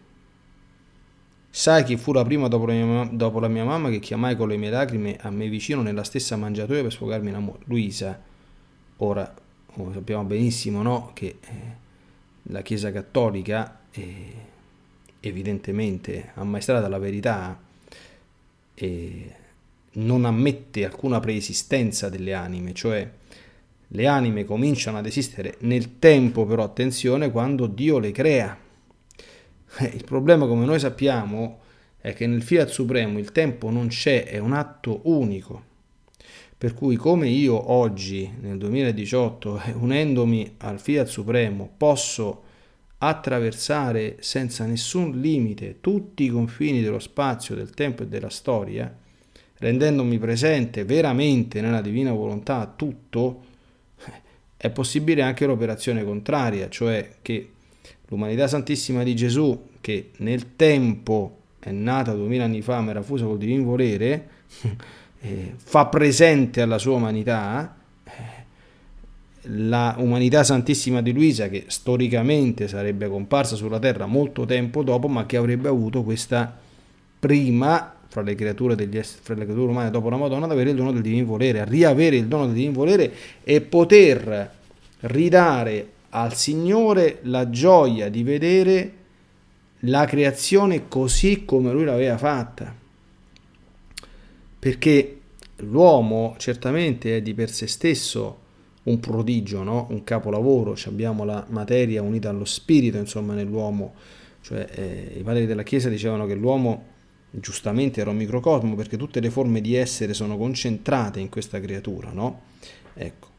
Sai 1.54 1.84
chi 1.84 1.98
fu 1.98 2.14
la 2.14 2.24
prima 2.24 2.48
dopo 2.48 2.66
la, 2.66 2.74
mia, 2.74 3.10
dopo 3.12 3.42
la 3.42 3.50
mia 3.50 3.66
mamma 3.66 3.90
che 3.90 4.00
chiamai 4.00 4.38
con 4.38 4.48
le 4.48 4.56
mie 4.56 4.70
lacrime 4.70 5.18
a 5.20 5.30
me 5.30 5.50
vicino 5.50 5.82
nella 5.82 6.06
stessa 6.06 6.38
mangiatoia 6.38 6.82
per 6.82 6.94
sfogarmi 6.94 7.28
in 7.28 7.36
amore? 7.36 7.60
Luisa. 7.66 8.18
Ora, 8.98 9.34
sappiamo 9.92 10.24
benissimo 10.24 10.82
no, 10.82 11.12
che 11.14 11.40
eh, 11.42 11.50
la 12.44 12.62
Chiesa 12.62 12.94
Cattolica 12.94 13.82
eh, 13.92 14.34
evidentemente 15.20 16.32
ammaestrata 16.36 16.88
la 16.88 16.98
verità 17.00 17.60
eh, 18.74 19.36
non 19.94 20.24
ammette 20.24 20.86
alcuna 20.86 21.20
preesistenza 21.20 22.08
delle 22.08 22.34
anime, 22.34 22.74
cioè 22.74 23.12
le 23.94 24.08
anime 24.08 24.46
cominciano 24.46 24.98
ad 24.98 25.06
esistere 25.06 25.56
nel 25.62 26.00
tempo 26.00 26.46
però 26.46 26.64
attenzione 26.64 27.32
quando 27.32 27.68
Dio 27.68 28.00
le 28.00 28.12
crea 28.12 28.58
eh, 29.78 29.86
il 29.86 30.04
problema, 30.04 30.48
come 30.48 30.66
noi 30.66 30.80
sappiamo, 30.80 31.60
è 31.98 32.14
che 32.14 32.28
nel 32.28 32.42
Fiat 32.42 32.68
Supremo 32.68 33.20
il 33.20 33.32
tempo 33.32 33.70
non 33.70 33.88
c'è, 33.88 34.26
è 34.26 34.38
un 34.38 34.54
atto 34.54 35.02
unico. 35.04 35.70
Per 36.58 36.74
cui 36.74 36.96
come 36.96 37.30
io 37.30 37.72
oggi, 37.72 38.32
nel 38.42 38.58
2018, 38.58 39.62
eh, 39.62 39.72
unendomi 39.72 40.56
al 40.58 40.80
Fiat 40.80 41.08
Supremo, 41.08 41.70
posso 41.76 42.44
attraversare 42.98 44.18
senza 44.20 44.66
nessun 44.66 45.20
limite 45.20 45.78
tutti 45.80 46.26
i 46.26 46.30
confini 46.30 46.82
dello 46.82 47.00
spazio, 47.00 47.56
del 47.56 47.72
tempo 47.72 48.04
e 48.04 48.08
della 48.08 48.30
storia, 48.30 48.94
rendendomi 49.58 50.20
presente 50.20 50.84
veramente 50.84 51.62
nella 51.62 51.82
divina 51.82 52.12
volontà 52.12 52.72
tutto, 52.76 53.46
è 54.62 54.70
possibile 54.70 55.22
anche 55.22 55.46
l'operazione 55.46 56.04
contraria, 56.04 56.70
cioè 56.70 57.16
che 57.22 57.50
L'umanità 58.12 58.46
santissima 58.46 59.04
di 59.04 59.16
Gesù, 59.16 59.70
che 59.80 60.10
nel 60.18 60.58
tempo 60.58 61.38
è 61.60 61.72
nata 61.72 62.12
duemila 62.12 62.44
anni 62.44 62.62
fa, 62.62 62.82
ma 62.82 62.92
era 62.92 63.02
fusa 63.02 63.24
col 63.24 63.38
divin 63.38 63.64
volere, 63.64 64.28
eh, 65.22 65.54
fa 65.56 65.86
presente 65.86 66.60
alla 66.60 66.78
sua 66.78 66.96
umanità 66.96 67.74
eh, 68.04 68.12
la 69.44 69.96
umanità 69.98 70.44
santissima 70.44 71.02
di 71.02 71.14
Luisa, 71.14 71.48
che 71.48 71.64
storicamente 71.68 72.68
sarebbe 72.68 73.08
comparsa 73.08 73.56
sulla 73.56 73.80
terra 73.80 74.08
molto 74.08 74.44
tempo 74.44 74.84
dopo, 74.84 75.08
ma 75.08 75.26
che 75.26 75.38
avrebbe 75.38 75.70
avuto 75.70 76.04
questa 76.04 76.60
prima 77.18 77.96
fra 78.12 78.22
le 78.24 78.36
creature, 78.36 78.76
degli 78.76 78.98
esseri, 78.98 79.22
fra 79.24 79.36
le 79.36 79.46
creature 79.46 79.72
umane 79.72 79.90
dopo 79.90 80.10
la 80.10 80.18
Madonna 80.18 80.44
ad 80.44 80.52
avere 80.52 80.72
il 80.72 80.76
dono 80.76 80.92
del 80.92 81.02
divin 81.02 81.26
volere, 81.26 81.62
a 81.62 81.64
riavere 81.64 82.18
il 82.18 82.26
dono 82.26 82.46
del 82.46 82.56
divin 82.56 82.74
volere 82.74 83.10
e 83.42 83.62
poter 83.62 84.52
ridare 85.00 85.88
al 86.10 86.36
Signore 86.36 87.20
la 87.22 87.50
gioia 87.50 88.10
di 88.10 88.22
vedere 88.24 88.94
la 89.86 90.04
creazione 90.04 90.90
così 90.90 91.46
come 91.46 91.72
lui 91.72 91.86
l'aveva 91.86 92.18
fatta. 92.18 92.76
Perché 94.60 95.20
l'uomo 95.60 96.36
certamente 96.38 97.16
è 97.16 97.22
di 97.22 97.34
per 97.34 97.50
sé 97.50 97.66
stesso 97.66 98.40
un 98.84 99.00
prodigio, 99.00 99.64
no? 99.64 99.88
un 99.90 100.04
capolavoro, 100.04 100.76
cioè 100.76 100.92
abbiamo 100.92 101.24
la 101.24 101.46
materia 101.48 102.02
unita 102.02 102.28
allo 102.28 102.44
spirito, 102.44 102.98
insomma, 102.98 103.36
nell'uomo. 103.36 103.94
Cioè, 104.42 104.68
eh, 104.70 105.14
I 105.18 105.22
padri 105.22 105.46
della 105.46 105.64
Chiesa 105.64 105.88
dicevano 105.88 106.26
che 106.26 106.36
l'uomo 106.36 106.91
giustamente 107.32 108.02
era 108.02 108.10
un 108.10 108.18
microcosmo 108.18 108.76
perché 108.76 108.98
tutte 108.98 109.20
le 109.20 109.30
forme 109.30 109.62
di 109.62 109.76
essere 109.76 110.14
sono 110.14 110.38
concentrate 110.38 111.20
in 111.20 111.30
questa 111.30 111.60
creatura, 111.60 112.12
no? 112.12 112.42
Ecco. 112.94 113.30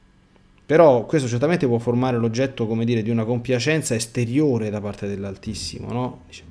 Però 0.64 1.04
questo 1.04 1.28
certamente 1.28 1.66
può 1.66 1.78
formare 1.78 2.16
l'oggetto, 2.16 2.66
come 2.66 2.84
dire, 2.84 3.02
di 3.02 3.11
una 3.11 3.25
compiacenza 3.25 3.94
esteriore 3.94 4.70
da 4.70 4.80
parte 4.80 5.06
dell'Altissimo, 5.06 5.92
no? 5.92 6.22
Dice, 6.26 6.44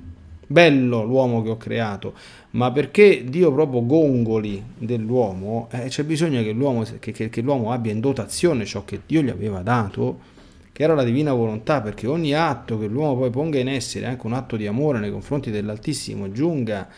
bello 0.46 1.02
l'uomo 1.02 1.42
che 1.42 1.50
ho 1.50 1.56
creato, 1.56 2.14
ma 2.50 2.70
perché 2.70 3.24
Dio 3.24 3.52
proprio 3.52 3.84
gongoli 3.84 4.62
dell'uomo, 4.78 5.68
eh, 5.72 5.88
c'è 5.88 6.04
bisogno 6.04 6.42
che 6.42 6.52
l'uomo, 6.52 6.84
che, 7.00 7.10
che, 7.10 7.28
che 7.28 7.40
l'uomo 7.40 7.72
abbia 7.72 7.90
in 7.90 8.00
dotazione 8.00 8.64
ciò 8.64 8.84
che 8.84 9.00
Dio 9.04 9.22
gli 9.22 9.30
aveva 9.30 9.62
dato, 9.62 10.30
che 10.70 10.84
era 10.84 10.94
la 10.94 11.04
divina 11.04 11.32
volontà, 11.32 11.80
perché 11.80 12.06
ogni 12.06 12.34
atto 12.34 12.78
che 12.78 12.86
l'uomo 12.86 13.16
poi 13.16 13.30
ponga 13.30 13.58
in 13.58 13.68
essere, 13.68 14.06
anche 14.06 14.26
un 14.26 14.34
atto 14.34 14.56
di 14.56 14.66
amore 14.66 15.00
nei 15.00 15.10
confronti 15.10 15.50
dell'Altissimo, 15.50 16.30
giunga 16.30 16.88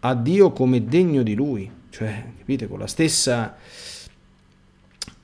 a 0.00 0.14
Dio 0.14 0.52
come 0.52 0.84
degno 0.84 1.22
di 1.22 1.34
Lui, 1.34 1.70
cioè, 1.90 2.24
capite, 2.38 2.68
con 2.68 2.78
la 2.78 2.86
stessa... 2.86 3.56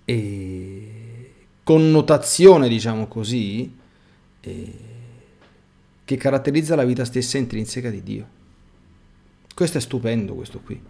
Eh, 0.04 1.06
connotazione, 1.66 2.68
diciamo 2.68 3.08
così, 3.08 3.74
eh, 4.40 4.72
che 6.04 6.16
caratterizza 6.16 6.76
la 6.76 6.84
vita 6.84 7.04
stessa 7.04 7.38
intrinseca 7.38 7.90
di 7.90 8.04
Dio. 8.04 8.26
Questo 9.52 9.78
è 9.78 9.80
stupendo, 9.80 10.36
questo 10.36 10.60
qui. 10.60 10.80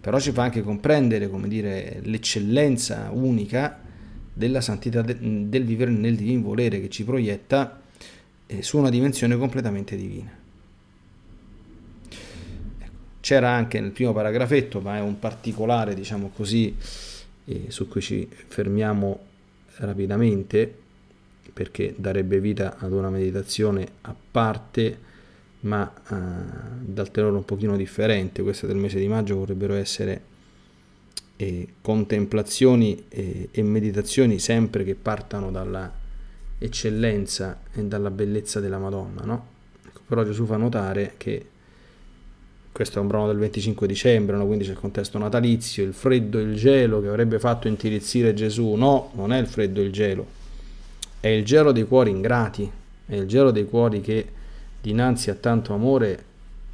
Però 0.00 0.20
ci 0.20 0.30
fa 0.30 0.44
anche 0.44 0.62
comprendere, 0.62 1.28
come 1.28 1.48
dire, 1.48 1.98
l'eccellenza 2.04 3.10
unica 3.10 3.80
della 4.32 4.60
santità 4.60 5.02
de- 5.02 5.48
del 5.48 5.64
vivere 5.64 5.90
nel 5.90 6.14
divin 6.14 6.40
volere 6.40 6.80
che 6.80 6.88
ci 6.88 7.02
proietta 7.02 7.80
eh, 8.46 8.62
su 8.62 8.78
una 8.78 8.88
dimensione 8.88 9.36
completamente 9.36 9.96
divina. 9.96 10.30
C'era 13.28 13.50
anche 13.50 13.78
nel 13.78 13.90
primo 13.90 14.14
paragrafetto, 14.14 14.80
ma 14.80 14.96
è 14.96 15.00
un 15.02 15.18
particolare, 15.18 15.92
diciamo 15.94 16.30
così, 16.34 16.74
su 17.68 17.86
cui 17.86 18.00
ci 18.00 18.26
fermiamo 18.26 19.18
rapidamente 19.80 20.74
perché 21.52 21.92
darebbe 21.98 22.40
vita 22.40 22.78
ad 22.78 22.92
una 22.92 23.10
meditazione 23.10 23.86
a 24.00 24.14
parte, 24.30 24.98
ma 25.60 25.92
eh, 26.08 26.14
dal 26.80 27.10
tenore 27.10 27.36
un 27.36 27.44
pochino 27.44 27.76
differente. 27.76 28.40
Queste 28.40 28.66
del 28.66 28.76
mese 28.76 28.98
di 28.98 29.08
maggio 29.08 29.36
vorrebbero 29.36 29.74
essere 29.74 30.22
eh, 31.36 31.68
contemplazioni 31.82 33.04
e, 33.10 33.50
e 33.50 33.62
meditazioni 33.62 34.38
sempre 34.38 34.84
che 34.84 34.94
partano 34.94 35.50
dalla 35.50 35.92
eccellenza 36.56 37.60
e 37.74 37.84
dalla 37.84 38.10
bellezza 38.10 38.58
della 38.58 38.78
Madonna, 38.78 39.20
no? 39.22 39.46
Ecco, 39.86 40.00
però 40.06 40.24
Gesù 40.24 40.46
fa 40.46 40.56
notare 40.56 41.12
che 41.18 41.56
questo 42.78 43.00
è 43.00 43.02
un 43.02 43.08
brano 43.08 43.26
del 43.26 43.38
25 43.38 43.88
dicembre, 43.88 44.36
no? 44.36 44.46
quindi 44.46 44.64
c'è 44.64 44.70
il 44.70 44.78
contesto 44.78 45.18
natalizio, 45.18 45.82
il 45.82 45.92
freddo 45.92 46.38
e 46.38 46.42
il 46.42 46.54
gelo 46.54 47.00
che 47.00 47.08
avrebbe 47.08 47.40
fatto 47.40 47.66
intirizzire 47.66 48.34
Gesù. 48.34 48.74
No, 48.74 49.10
non 49.14 49.32
è 49.32 49.38
il 49.40 49.48
freddo 49.48 49.80
e 49.80 49.82
il 49.82 49.90
gelo, 49.90 50.24
è 51.18 51.26
il 51.26 51.44
gelo 51.44 51.72
dei 51.72 51.82
cuori 51.82 52.10
ingrati, 52.10 52.70
è 53.04 53.16
il 53.16 53.26
gelo 53.26 53.50
dei 53.50 53.64
cuori 53.64 54.00
che 54.00 54.24
dinanzi 54.80 55.28
a 55.28 55.34
tanto 55.34 55.74
amore 55.74 56.24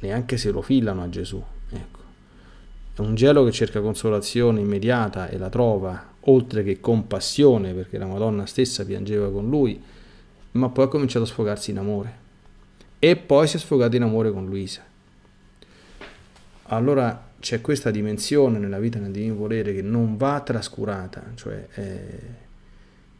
neanche 0.01 0.37
se 0.37 0.51
lo 0.51 0.61
filano 0.61 1.01
a 1.01 1.09
Gesù. 1.09 1.43
Ecco. 1.71 1.99
È 2.93 3.01
un 3.01 3.15
gelo 3.15 3.43
che 3.43 3.51
cerca 3.51 3.81
consolazione 3.81 4.59
immediata 4.59 5.27
e 5.27 5.39
la 5.39 5.49
trova, 5.49 6.13
oltre 6.19 6.63
che 6.63 6.79
compassione, 6.79 7.73
perché 7.73 7.97
la 7.97 8.05
Madonna 8.05 8.45
stessa 8.45 8.85
piangeva 8.85 9.31
con 9.31 9.49
lui, 9.49 9.81
ma 10.51 10.69
poi 10.69 10.85
ha 10.85 10.87
cominciato 10.87 11.25
a 11.25 11.27
sfogarsi 11.27 11.71
in 11.71 11.79
amore. 11.79 12.13
E 12.99 13.15
poi 13.15 13.47
si 13.47 13.55
è 13.55 13.59
sfogato 13.59 13.95
in 13.95 14.03
amore 14.03 14.31
con 14.31 14.45
Luisa 14.45 14.93
allora 16.67 17.31
c'è 17.39 17.61
questa 17.61 17.91
dimensione 17.91 18.57
nella 18.57 18.79
vita 18.79 18.97
nel 18.97 19.11
divino 19.11 19.35
volere 19.35 19.73
che 19.73 19.81
non 19.81 20.17
va 20.17 20.41
trascurata, 20.41 21.23
cioè 21.35 21.67
eh, 21.75 22.19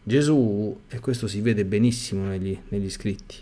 Gesù, 0.02 0.82
e 0.88 1.00
questo 1.00 1.28
si 1.28 1.42
vede 1.42 1.64
benissimo 1.66 2.26
negli, 2.26 2.58
negli 2.70 2.90
scritti, 2.90 3.36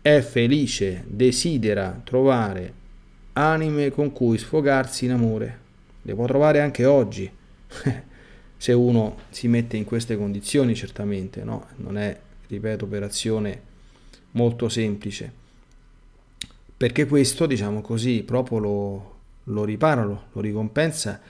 è 0.00 0.20
felice, 0.20 1.04
desidera 1.06 2.00
trovare 2.02 2.72
anime 3.34 3.90
con 3.90 4.12
cui 4.12 4.38
sfogarsi 4.38 5.04
in 5.04 5.12
amore. 5.12 5.58
Le 6.02 6.14
può 6.14 6.26
trovare 6.26 6.60
anche 6.60 6.86
oggi, 6.86 7.30
se 8.56 8.72
uno 8.72 9.18
si 9.28 9.48
mette 9.48 9.76
in 9.76 9.84
queste 9.84 10.16
condizioni, 10.16 10.74
certamente, 10.74 11.44
no? 11.44 11.66
Non 11.76 11.98
è, 11.98 12.18
ripeto, 12.46 12.86
operazione 12.86 13.68
molto 14.32 14.70
semplice 14.70 15.39
perché 16.80 17.04
questo, 17.04 17.44
diciamo 17.44 17.82
così, 17.82 18.22
proprio 18.22 18.58
lo, 18.58 19.14
lo 19.44 19.64
ripara, 19.64 20.02
lo, 20.02 20.28
lo 20.32 20.40
ricompensa 20.40 21.20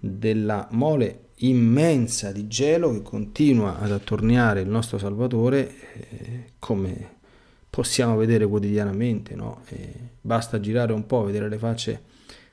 della 0.00 0.66
mole 0.70 1.24
immensa 1.40 2.32
di 2.32 2.48
gelo 2.48 2.90
che 2.90 3.02
continua 3.02 3.80
ad 3.80 3.92
attorniare 3.92 4.62
il 4.62 4.68
nostro 4.70 4.96
Salvatore 4.96 5.74
eh, 5.92 6.44
come 6.58 7.16
possiamo 7.68 8.16
vedere 8.16 8.46
quotidianamente, 8.46 9.34
no? 9.34 9.60
basta 10.22 10.58
girare 10.58 10.94
un 10.94 11.04
po', 11.04 11.22
vedere 11.22 11.50
le 11.50 11.58
facce 11.58 12.02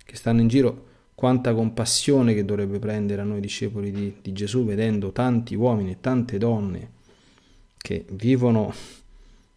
che 0.04 0.18
stanno 0.18 0.42
in 0.42 0.50
giro, 0.50 0.88
quanta 1.16 1.54
compassione 1.54 2.34
che 2.34 2.44
dovrebbe 2.44 2.80
prendere 2.80 3.22
a 3.22 3.24
noi 3.24 3.40
discepoli 3.40 3.92
di, 3.92 4.18
di 4.22 4.34
Gesù 4.34 4.66
vedendo 4.66 5.14
tanti 5.14 5.56
uomini 5.56 5.92
e 5.92 5.98
tante 6.02 6.38
donne 6.38 6.92
che 7.78 8.04
vivono 8.10 8.74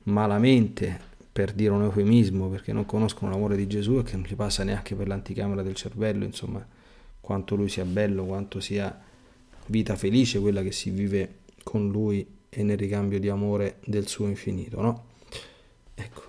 malamente 0.04 1.12
per 1.34 1.52
dire 1.52 1.72
un 1.72 1.82
eufemismo, 1.82 2.48
perché 2.48 2.72
non 2.72 2.86
conoscono 2.86 3.32
l'amore 3.32 3.56
di 3.56 3.66
Gesù 3.66 3.98
e 3.98 4.04
che 4.04 4.12
non 4.12 4.24
gli 4.24 4.36
passa 4.36 4.62
neanche 4.62 4.94
per 4.94 5.08
l'anticamera 5.08 5.64
del 5.64 5.74
cervello, 5.74 6.24
insomma, 6.24 6.64
quanto 7.20 7.56
lui 7.56 7.68
sia 7.68 7.84
bello, 7.84 8.24
quanto 8.24 8.60
sia 8.60 9.02
vita 9.66 9.96
felice 9.96 10.38
quella 10.38 10.62
che 10.62 10.70
si 10.70 10.90
vive 10.90 11.38
con 11.64 11.90
lui 11.90 12.24
e 12.48 12.62
nel 12.62 12.78
ricambio 12.78 13.18
di 13.18 13.28
amore 13.28 13.78
del 13.84 14.06
suo 14.06 14.28
infinito, 14.28 14.80
no? 14.80 15.06
Ecco. 15.96 16.22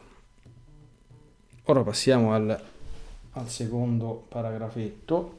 Ora 1.66 1.84
passiamo 1.84 2.34
al, 2.34 2.64
al 3.34 3.48
secondo 3.48 4.26
paragrafetto. 4.28 5.38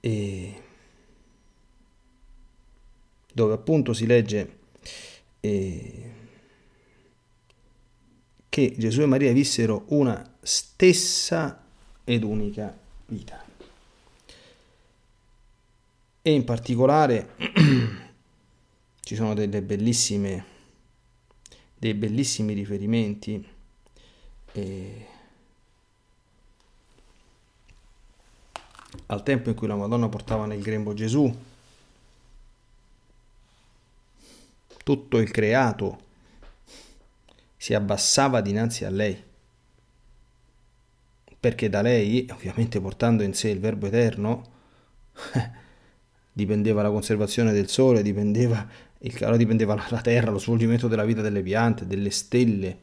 E 0.00 0.62
dove 3.30 3.52
appunto 3.52 3.92
si 3.92 4.06
legge 4.06 4.58
eh, 5.40 6.12
che 8.54 8.72
Gesù 8.78 9.00
e 9.00 9.06
Maria 9.06 9.32
vissero 9.32 9.86
una 9.88 10.36
stessa 10.40 11.60
ed 12.04 12.22
unica 12.22 12.72
vita. 13.06 13.44
E 16.22 16.30
in 16.32 16.44
particolare 16.44 17.34
ci 19.02 19.16
sono 19.16 19.34
delle 19.34 19.60
bellissime, 19.60 20.44
dei 21.76 21.94
bellissimi 21.94 22.52
riferimenti 22.52 23.44
eh, 24.52 25.06
al 29.06 29.22
tempo 29.24 29.48
in 29.48 29.56
cui 29.56 29.66
la 29.66 29.74
Madonna 29.74 30.08
portava 30.08 30.46
nel 30.46 30.62
grembo 30.62 30.94
Gesù, 30.94 31.36
tutto 34.84 35.18
il 35.18 35.30
creato 35.32 36.03
si 37.64 37.72
abbassava 37.72 38.42
dinanzi 38.42 38.84
a 38.84 38.90
lei, 38.90 39.18
perché 41.40 41.70
da 41.70 41.80
lei, 41.80 42.28
ovviamente 42.30 42.78
portando 42.78 43.22
in 43.22 43.32
sé 43.32 43.48
il 43.48 43.58
Verbo 43.58 43.86
Eterno, 43.86 44.44
dipendeva 46.30 46.82
la 46.82 46.90
conservazione 46.90 47.52
del 47.52 47.70
sole, 47.70 48.02
dipendeva 48.02 48.68
il 48.98 49.14
calore, 49.14 49.38
dipendeva 49.38 49.82
la 49.88 50.00
terra, 50.02 50.30
lo 50.30 50.38
svolgimento 50.38 50.88
della 50.88 51.06
vita 51.06 51.22
delle 51.22 51.40
piante, 51.40 51.86
delle 51.86 52.10
stelle. 52.10 52.78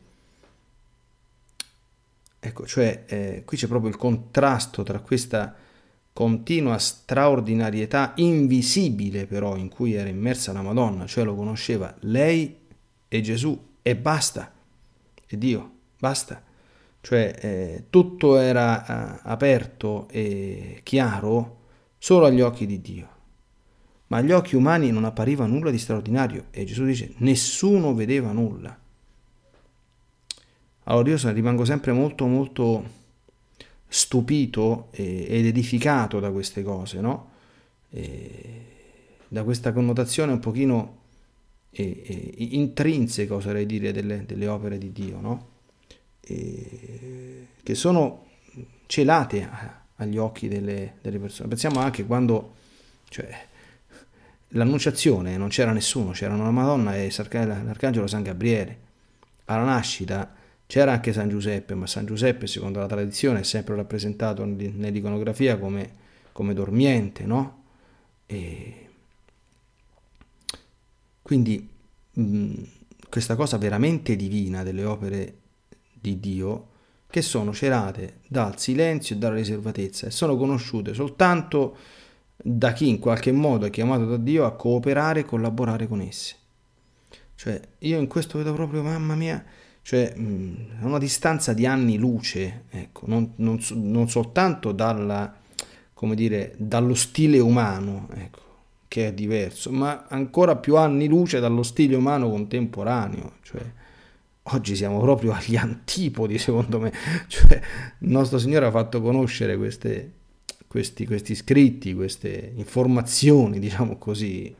Ecco, 2.39 2.65
cioè 2.65 3.03
eh, 3.05 3.43
qui 3.45 3.57
c'è 3.57 3.67
proprio 3.67 3.91
il 3.91 3.97
contrasto 3.97 4.81
tra 4.81 4.99
questa 5.01 5.53
continua 6.11 6.79
straordinarietà 6.79 8.13
invisibile 8.15 9.27
però 9.27 9.57
in 9.57 9.69
cui 9.69 9.93
era 9.93 10.09
immersa 10.09 10.51
la 10.53 10.63
Madonna, 10.63 11.05
cioè 11.05 11.23
lo 11.23 11.35
conosceva 11.35 11.95
lei 11.99 12.57
e 13.07 13.21
Gesù 13.21 13.75
e 13.83 13.95
basta 13.95 14.53
e 15.35 15.37
Dio, 15.37 15.71
basta. 15.99 16.43
Cioè 17.01 17.35
eh, 17.39 17.83
tutto 17.89 18.37
era 18.37 19.17
eh, 19.17 19.19
aperto 19.23 20.07
e 20.09 20.81
chiaro 20.83 21.57
solo 21.97 22.25
agli 22.25 22.41
occhi 22.41 22.65
di 22.65 22.79
Dio. 22.79 23.09
Ma 24.07 24.17
agli 24.17 24.31
occhi 24.31 24.55
umani 24.55 24.91
non 24.91 25.05
appariva 25.05 25.45
nulla 25.45 25.71
di 25.71 25.77
straordinario 25.77 26.45
e 26.51 26.65
Gesù 26.65 26.83
dice 26.83 27.13
nessuno 27.17 27.93
vedeva 27.93 28.31
nulla. 28.31 28.77
Allora 30.83 31.09
io 31.09 31.31
rimango 31.31 31.63
sempre 31.63 31.91
molto 31.91 32.25
molto 32.27 32.99
stupito 33.87 34.87
ed 34.91 35.45
edificato 35.45 36.19
da 36.19 36.31
queste 36.31 36.63
cose, 36.63 36.99
no? 36.99 37.29
E 37.89 38.65
da 39.27 39.43
questa 39.43 39.71
connotazione 39.71 40.33
un 40.33 40.39
pochino 40.39 41.00
e, 41.71 42.03
e, 42.05 42.47
intrinseca, 42.51 43.33
oserei 43.33 43.65
dire, 43.65 43.91
delle, 43.91 44.25
delle, 44.25 44.47
opere 44.47 44.77
di 44.77 44.91
Dio, 44.91 45.19
no? 45.19 45.49
e, 46.19 47.47
che 47.63 47.75
sono 47.75 48.27
celate 48.85 49.49
agli 49.95 50.17
occhi 50.17 50.47
delle, 50.47 50.95
delle, 51.01 51.19
persone. 51.19 51.47
Pensiamo 51.47 51.79
anche 51.79 52.05
quando, 52.05 52.55
cioè, 53.07 53.29
l'annunciazione 54.49 55.37
non 55.37 55.47
c'era 55.47 55.71
nessuno, 55.71 56.11
c'erano 56.11 56.43
la 56.43 56.51
Madonna 56.51 56.95
e 56.95 57.11
l'arcangelo 57.15 58.07
San 58.07 58.23
Gabriele. 58.23 58.89
Alla 59.45 59.63
nascita 59.63 60.33
c'era 60.65 60.91
anche 60.91 61.13
San 61.13 61.29
Giuseppe, 61.29 61.73
ma 61.75 61.87
San 61.87 62.05
Giuseppe, 62.05 62.47
secondo 62.47 62.79
la 62.79 62.87
tradizione, 62.87 63.41
è 63.41 63.43
sempre 63.43 63.75
rappresentato 63.75 64.43
nell'iconografia 64.45 65.57
come, 65.57 65.89
come 66.31 66.53
dormiente, 66.53 67.25
no? 67.25 67.63
E, 68.25 68.90
quindi 71.21 71.67
mh, 72.13 72.21
mm, 72.21 72.53
questa 73.09 73.35
cosa 73.35 73.57
veramente 73.57 74.15
divina 74.15 74.63
delle 74.63 74.85
opere 74.85 75.35
di 75.93 76.19
Dio, 76.19 76.67
che 77.09 77.21
sono 77.21 77.53
celate 77.53 78.19
dal 78.27 78.57
silenzio 78.57 79.15
e 79.15 79.19
dalla 79.19 79.35
riservatezza 79.35 80.07
e 80.07 80.11
sono 80.11 80.37
conosciute 80.37 80.93
soltanto 80.93 81.75
da 82.37 82.71
chi 82.71 82.87
in 82.87 82.99
qualche 82.99 83.31
modo 83.31 83.65
è 83.65 83.69
chiamato 83.69 84.05
da 84.05 84.17
Dio 84.17 84.45
a 84.45 84.55
cooperare 84.55 85.19
e 85.19 85.25
collaborare 85.25 85.87
con 85.87 86.01
esse. 86.01 86.35
Cioè, 87.35 87.59
io 87.79 87.99
in 87.99 88.07
questo 88.07 88.37
vedo 88.37 88.53
proprio, 88.53 88.81
mamma 88.81 89.15
mia, 89.15 89.43
cioè, 89.81 90.13
mm, 90.17 90.55
a 90.81 90.85
una 90.85 90.97
distanza 90.97 91.53
di 91.53 91.65
anni 91.65 91.97
luce, 91.97 92.65
ecco, 92.69 93.05
non, 93.07 93.33
non, 93.37 93.59
non 93.73 94.09
soltanto 94.09 94.71
dalla, 94.71 95.35
dire, 96.13 96.53
dallo 96.57 96.93
stile 96.95 97.39
umano, 97.39 98.07
ecco, 98.13 98.39
che 98.91 99.07
è 99.07 99.13
diverso, 99.13 99.71
ma 99.71 100.05
ancora 100.09 100.57
più 100.57 100.75
anni 100.75 101.07
luce 101.07 101.39
dallo 101.39 101.63
stile 101.63 101.95
umano 101.95 102.29
contemporaneo. 102.29 103.35
Cioè, 103.41 103.61
oggi 104.43 104.75
siamo 104.75 104.99
proprio 104.99 105.31
agli 105.31 105.55
antipodi, 105.55 106.37
secondo 106.37 106.77
me. 106.77 106.91
Cioè, 107.27 107.61
il 107.99 108.09
nostro 108.09 108.37
Signore 108.37 108.65
ha 108.65 108.69
fatto 108.69 109.01
conoscere 109.01 109.55
queste, 109.55 110.11
questi, 110.67 111.05
questi 111.05 111.35
scritti, 111.35 111.93
queste 111.93 112.51
informazioni, 112.53 113.59
diciamo 113.59 113.95
così, 113.95 114.53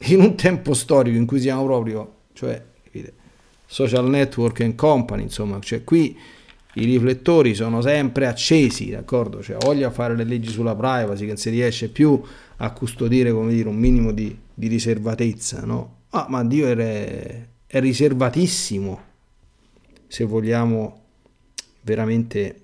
in 0.00 0.20
un 0.20 0.36
tempo 0.36 0.74
storico 0.74 1.16
in 1.16 1.24
cui 1.24 1.40
siamo 1.40 1.64
proprio, 1.64 2.12
cioè, 2.34 2.62
social 3.64 4.06
network 4.06 4.60
and 4.60 4.74
company, 4.74 5.22
insomma, 5.22 5.58
cioè 5.60 5.82
qui 5.82 6.14
i 6.74 6.84
riflettori 6.84 7.54
sono 7.54 7.80
sempre 7.80 8.26
accesi, 8.26 8.90
d'accordo? 8.90 9.42
Cioè, 9.42 9.56
voglia 9.60 9.90
fare 9.90 10.14
le 10.14 10.24
leggi 10.24 10.50
sulla 10.50 10.74
privacy, 10.74 11.20
che 11.20 11.28
non 11.28 11.36
si 11.38 11.48
riesce 11.48 11.88
più 11.88 12.22
a 12.56 12.72
custodire, 12.72 13.32
come 13.32 13.52
dire, 13.52 13.68
un 13.68 13.76
minimo 13.76 14.12
di, 14.12 14.36
di 14.52 14.66
riservatezza, 14.68 15.64
no? 15.64 16.04
Ah, 16.10 16.26
ma 16.28 16.44
Dio 16.44 16.66
è, 16.66 17.46
è 17.66 17.80
riservatissimo, 17.80 19.02
se 20.06 20.24
vogliamo 20.24 21.04
veramente 21.82 22.62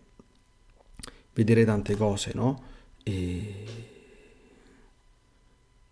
vedere 1.35 1.64
tante 1.64 1.96
cose, 1.96 2.33
no? 2.35 2.62
E, 3.02 3.64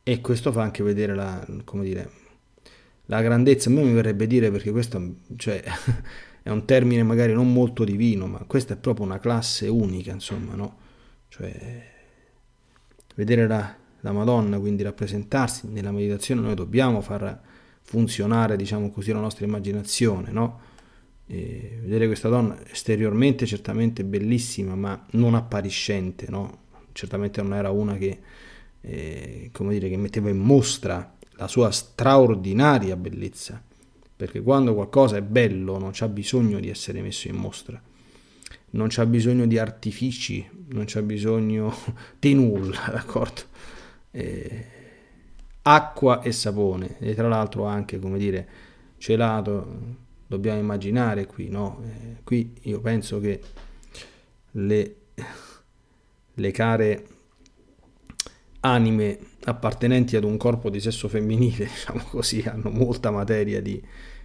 e 0.02 0.20
questo 0.20 0.52
fa 0.52 0.62
anche 0.62 0.82
vedere 0.82 1.14
la, 1.14 1.46
come 1.64 1.84
dire, 1.84 2.10
la 3.06 3.20
grandezza. 3.20 3.68
A 3.68 3.72
me 3.72 3.82
mi 3.82 3.92
verrebbe 3.92 4.26
dire, 4.26 4.50
perché 4.50 4.70
questo, 4.70 5.14
cioè... 5.36 5.62
è 6.42 6.48
un 6.48 6.64
termine 6.64 7.02
magari 7.02 7.32
non 7.34 7.52
molto 7.52 7.84
divino, 7.84 8.26
ma 8.26 8.38
questa 8.46 8.74
è 8.74 8.76
proprio 8.76 9.04
una 9.04 9.18
classe 9.18 9.68
unica, 9.68 10.12
insomma, 10.12 10.54
no? 10.54 10.78
Cioè, 11.28 11.92
vedere 13.14 13.46
la, 13.46 13.76
la 14.00 14.12
Madonna, 14.12 14.58
quindi 14.58 14.82
rappresentarsi 14.82 15.68
nella 15.68 15.92
meditazione, 15.92 16.40
noi 16.40 16.54
dobbiamo 16.54 17.00
far 17.00 17.40
funzionare, 17.82 18.56
diciamo 18.56 18.90
così, 18.90 19.12
la 19.12 19.20
nostra 19.20 19.44
immaginazione, 19.44 20.30
no? 20.30 20.60
E 21.26 21.78
vedere 21.82 22.06
questa 22.06 22.28
donna 22.28 22.58
esteriormente 22.70 23.46
certamente 23.46 24.04
bellissima, 24.04 24.74
ma 24.74 25.06
non 25.12 25.34
appariscente, 25.34 26.26
no? 26.28 26.58
Certamente 26.92 27.40
non 27.42 27.54
era 27.54 27.70
una 27.70 27.96
che, 27.96 28.18
eh, 28.80 29.50
come 29.52 29.72
dire, 29.74 29.88
che 29.88 29.96
metteva 29.96 30.28
in 30.28 30.38
mostra 30.38 31.16
la 31.32 31.48
sua 31.48 31.70
straordinaria 31.70 32.96
bellezza 32.96 33.62
perché 34.20 34.42
quando 34.42 34.74
qualcosa 34.74 35.16
è 35.16 35.22
bello 35.22 35.78
non 35.78 35.92
c'ha 35.94 36.06
bisogno 36.06 36.60
di 36.60 36.68
essere 36.68 37.00
messo 37.00 37.28
in 37.28 37.36
mostra, 37.36 37.80
non 38.72 38.88
c'ha 38.90 39.06
bisogno 39.06 39.46
di 39.46 39.56
artifici, 39.56 40.46
non 40.72 40.84
c'ha 40.86 41.00
bisogno 41.00 41.74
di 42.20 42.34
nulla, 42.34 42.90
d'accordo? 42.92 43.40
Eh, 44.10 44.66
acqua 45.62 46.22
e 46.22 46.32
sapone, 46.32 46.98
e 46.98 47.14
tra 47.14 47.28
l'altro 47.28 47.64
anche, 47.64 47.98
come 47.98 48.18
dire, 48.18 48.48
celato, 48.98 49.98
dobbiamo 50.26 50.60
immaginare 50.60 51.26
qui, 51.26 51.48
no? 51.48 51.82
Eh, 51.84 52.22
qui 52.22 52.54
io 52.62 52.80
penso 52.80 53.20
che 53.20 53.40
le, 54.52 54.96
le 56.34 56.50
care 56.50 57.06
anime 58.60 59.18
appartenenti 59.44 60.16
ad 60.16 60.24
un 60.24 60.36
corpo 60.36 60.70
di 60.70 60.80
sesso 60.80 61.08
femminile, 61.08 61.64
diciamo 61.70 62.04
così, 62.10 62.42
hanno 62.42 62.70
molta 62.70 63.10
materia 63.10 63.60
di, 63.60 63.82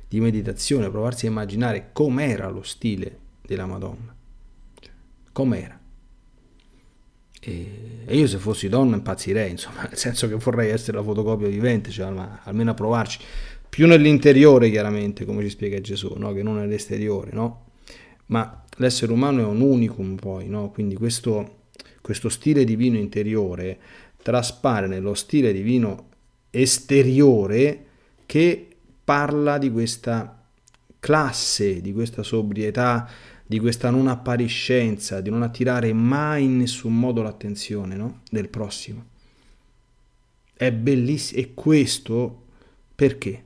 di 0.08 0.20
meditazione, 0.20 0.90
provarsi 0.90 1.26
a 1.26 1.30
immaginare 1.30 1.90
com'era 1.92 2.50
lo 2.50 2.64
stile 2.64 3.20
della 3.42 3.66
Madonna, 3.66 4.16
cioè, 4.80 4.92
com'era. 5.32 5.80
E, 7.46 8.16
io 8.16 8.28
se 8.28 8.38
fossi 8.38 8.68
donna 8.70 8.96
impazzirei, 8.96 9.52
insomma, 9.52 9.84
nel 9.84 9.98
senso 9.98 10.28
che 10.28 10.36
vorrei 10.36 10.72
essere 10.72 10.98
la 10.98 11.04
fotocopia 11.04 11.48
vivente, 11.48 11.92
cioè 11.92 12.12
almeno 12.44 12.72
a 12.72 12.74
provarci, 12.74 13.20
più 13.70 13.88
nell'interiore 13.88 14.70
chiaramente, 14.70 15.26
come 15.26 15.44
ci 15.44 15.50
spiega 15.50 15.80
Gesù, 15.82 16.16
no? 16.18 16.34
che 16.34 16.44
non 16.44 16.56
nell'esteriore, 16.56 17.32
no? 17.34 17.64
Ma 18.28 18.64
l'essere 18.78 19.12
umano 19.12 19.42
è 19.42 19.46
un 19.46 19.62
unicum 19.62 20.16
poi, 20.16 20.48
no? 20.48 20.72
Quindi 20.72 20.96
questo, 20.96 21.68
questo 22.02 22.30
stile 22.30 22.64
divino 22.64 22.98
interiore 22.98 23.78
traspare 24.22 24.88
nello 24.88 25.14
stile 25.14 25.54
divino 25.54 26.10
esteriore 26.50 27.86
che 28.26 28.68
parla 29.04 29.60
di 29.60 29.70
questa 29.70 30.42
classe, 31.00 31.82
di 31.82 31.94
questa 31.94 32.24
sobrietà, 32.24 33.08
di 33.46 33.60
questa 33.60 33.90
non 33.90 34.08
appariscenza, 34.08 35.22
di 35.22 35.30
non 35.30 35.44
attirare 35.44 35.94
mai 35.94 36.46
in 36.46 36.58
nessun 36.58 36.98
modo 36.98 37.22
l'attenzione 37.22 37.96
no? 37.96 38.22
del 38.30 38.50
prossimo. 38.50 39.06
È 40.54 40.72
bellissimo 40.72 41.42
e 41.42 41.54
questo 41.54 42.44
perché? 42.96 43.44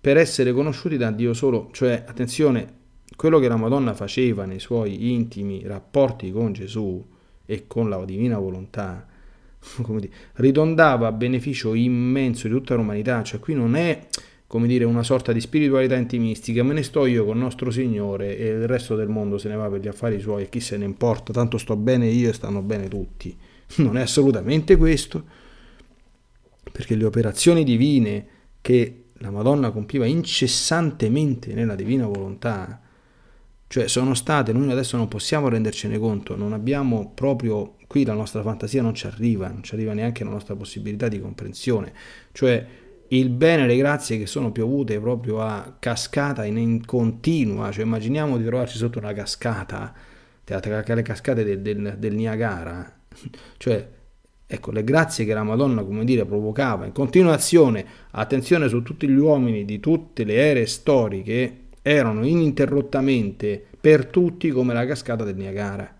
Per 0.00 0.16
essere 0.16 0.52
conosciuti 0.52 0.96
da 0.96 1.10
Dio 1.10 1.32
solo, 1.34 1.70
cioè 1.72 2.04
attenzione, 2.06 2.74
quello 3.16 3.38
che 3.38 3.48
la 3.48 3.56
Madonna 3.56 3.94
faceva 3.94 4.44
nei 4.44 4.60
suoi 4.60 5.12
intimi 5.12 5.62
rapporti 5.64 6.30
con 6.30 6.52
Gesù 6.52 7.04
e 7.44 7.66
con 7.66 7.88
la 7.88 8.04
divina 8.04 8.38
volontà, 8.38 9.06
come 9.82 10.00
dire, 10.00 10.12
ridondava 10.34 11.06
a 11.06 11.12
beneficio 11.12 11.74
immenso 11.74 12.48
di 12.48 12.54
tutta 12.54 12.74
l'umanità, 12.74 13.22
cioè 13.22 13.40
qui 13.40 13.54
non 13.54 13.74
è 13.74 14.06
come 14.46 14.68
dire, 14.68 14.84
una 14.84 15.02
sorta 15.02 15.32
di 15.32 15.40
spiritualità 15.40 15.96
intimistica, 15.96 16.62
me 16.62 16.74
ne 16.74 16.82
sto 16.82 17.04
io 17.06 17.24
con 17.24 17.38
nostro 17.38 17.70
Signore 17.70 18.38
e 18.38 18.46
il 18.46 18.68
resto 18.68 18.94
del 18.94 19.08
mondo 19.08 19.38
se 19.38 19.48
ne 19.48 19.56
va 19.56 19.68
per 19.68 19.80
gli 19.80 19.88
affari 19.88 20.20
suoi 20.20 20.44
e 20.44 20.48
chi 20.48 20.60
se 20.60 20.76
ne 20.76 20.84
importa, 20.84 21.32
tanto 21.32 21.58
sto 21.58 21.76
bene 21.76 22.06
io 22.06 22.30
e 22.30 22.32
stanno 22.32 22.62
bene 22.62 22.88
tutti. 22.88 23.36
Non 23.76 23.96
è 23.96 24.02
assolutamente 24.02 24.76
questo, 24.76 25.24
perché 26.70 26.94
le 26.94 27.04
operazioni 27.04 27.64
divine 27.64 28.26
che 28.60 29.06
la 29.14 29.30
Madonna 29.30 29.70
compiva 29.70 30.06
incessantemente 30.06 31.52
nella 31.52 31.74
divina 31.74 32.06
volontà, 32.06 32.80
cioè 33.66 33.88
sono 33.88 34.14
state, 34.14 34.52
noi 34.52 34.70
adesso 34.70 34.96
non 34.96 35.08
possiamo 35.08 35.48
rendercene 35.48 35.98
conto, 35.98 36.36
non 36.36 36.52
abbiamo 36.52 37.10
proprio, 37.12 37.74
qui 37.88 38.04
la 38.04 38.14
nostra 38.14 38.42
fantasia 38.42 38.82
non 38.82 38.94
ci 38.94 39.06
arriva, 39.06 39.48
non 39.48 39.64
ci 39.64 39.74
arriva 39.74 39.92
neanche 39.92 40.22
la 40.22 40.30
nostra 40.30 40.54
possibilità 40.54 41.08
di 41.08 41.20
comprensione, 41.20 41.92
cioè 42.30 42.64
il 43.08 43.30
bene 43.30 43.64
e 43.64 43.66
le 43.66 43.76
grazie 43.76 44.18
che 44.18 44.26
sono 44.26 44.52
piovute 44.52 44.98
proprio 45.00 45.40
a 45.40 45.76
cascata 45.78 46.44
in, 46.44 46.56
in 46.56 46.84
continua, 46.84 47.70
cioè 47.70 47.84
immaginiamo 47.84 48.36
di 48.36 48.44
trovarci 48.44 48.76
sotto 48.76 48.98
una 48.98 49.12
cascata, 49.12 49.92
le 50.44 51.02
cascate 51.02 51.44
del, 51.44 51.60
del, 51.60 51.96
del 51.98 52.14
Niagara, 52.14 53.00
cioè 53.56 53.88
ecco 54.48 54.70
le 54.70 54.84
grazie 54.84 55.24
che 55.24 55.34
la 55.34 55.42
Madonna 55.42 55.82
come 55.82 56.04
dire 56.04 56.24
provocava 56.24 56.84
in 56.84 56.92
continuazione, 56.92 57.84
attenzione 58.12 58.68
su 58.68 58.82
tutti 58.82 59.08
gli 59.08 59.16
uomini 59.16 59.64
di 59.64 59.80
tutte 59.80 60.24
le 60.24 60.34
ere 60.34 60.66
storiche, 60.66 61.60
erano 61.82 62.26
ininterrottamente 62.26 63.64
per 63.80 64.06
tutti 64.06 64.50
come 64.50 64.74
la 64.74 64.84
cascata 64.84 65.22
del 65.24 65.36
Niagara. 65.36 65.95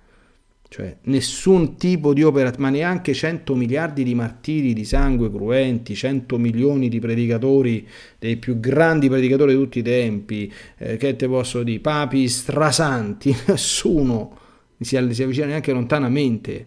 Cioè, 0.69 0.97
nessun 1.03 1.77
tipo 1.77 2.13
di 2.13 2.23
opera, 2.23 2.53
ma 2.59 2.71
neanche 2.71 3.15
100 3.15 3.55
miliardi 3.55 4.03
di 4.03 4.15
martiri 4.15 4.73
di 4.73 4.85
sangue 4.85 5.31
cruenti, 5.31 5.95
100 5.95 6.39
milioni 6.39 6.89
di 6.89 6.99
predicatori, 6.99 7.87
dei 8.19 8.37
più 8.37 8.59
grandi 8.59 9.09
predicatori 9.09 9.53
di 9.53 9.59
tutti 9.59 9.79
i 9.79 9.83
tempi, 9.83 10.53
eh, 10.79 10.97
che 10.97 11.15
te 11.15 11.29
posso 11.29 11.63
dire, 11.63 11.79
papi 11.79 12.29
strasanti, 12.29 13.35
nessuno 13.47 14.45
si, 14.81 14.97
avvicina 14.97 15.47
neanche 15.47 15.73
lontanamente 15.73 16.67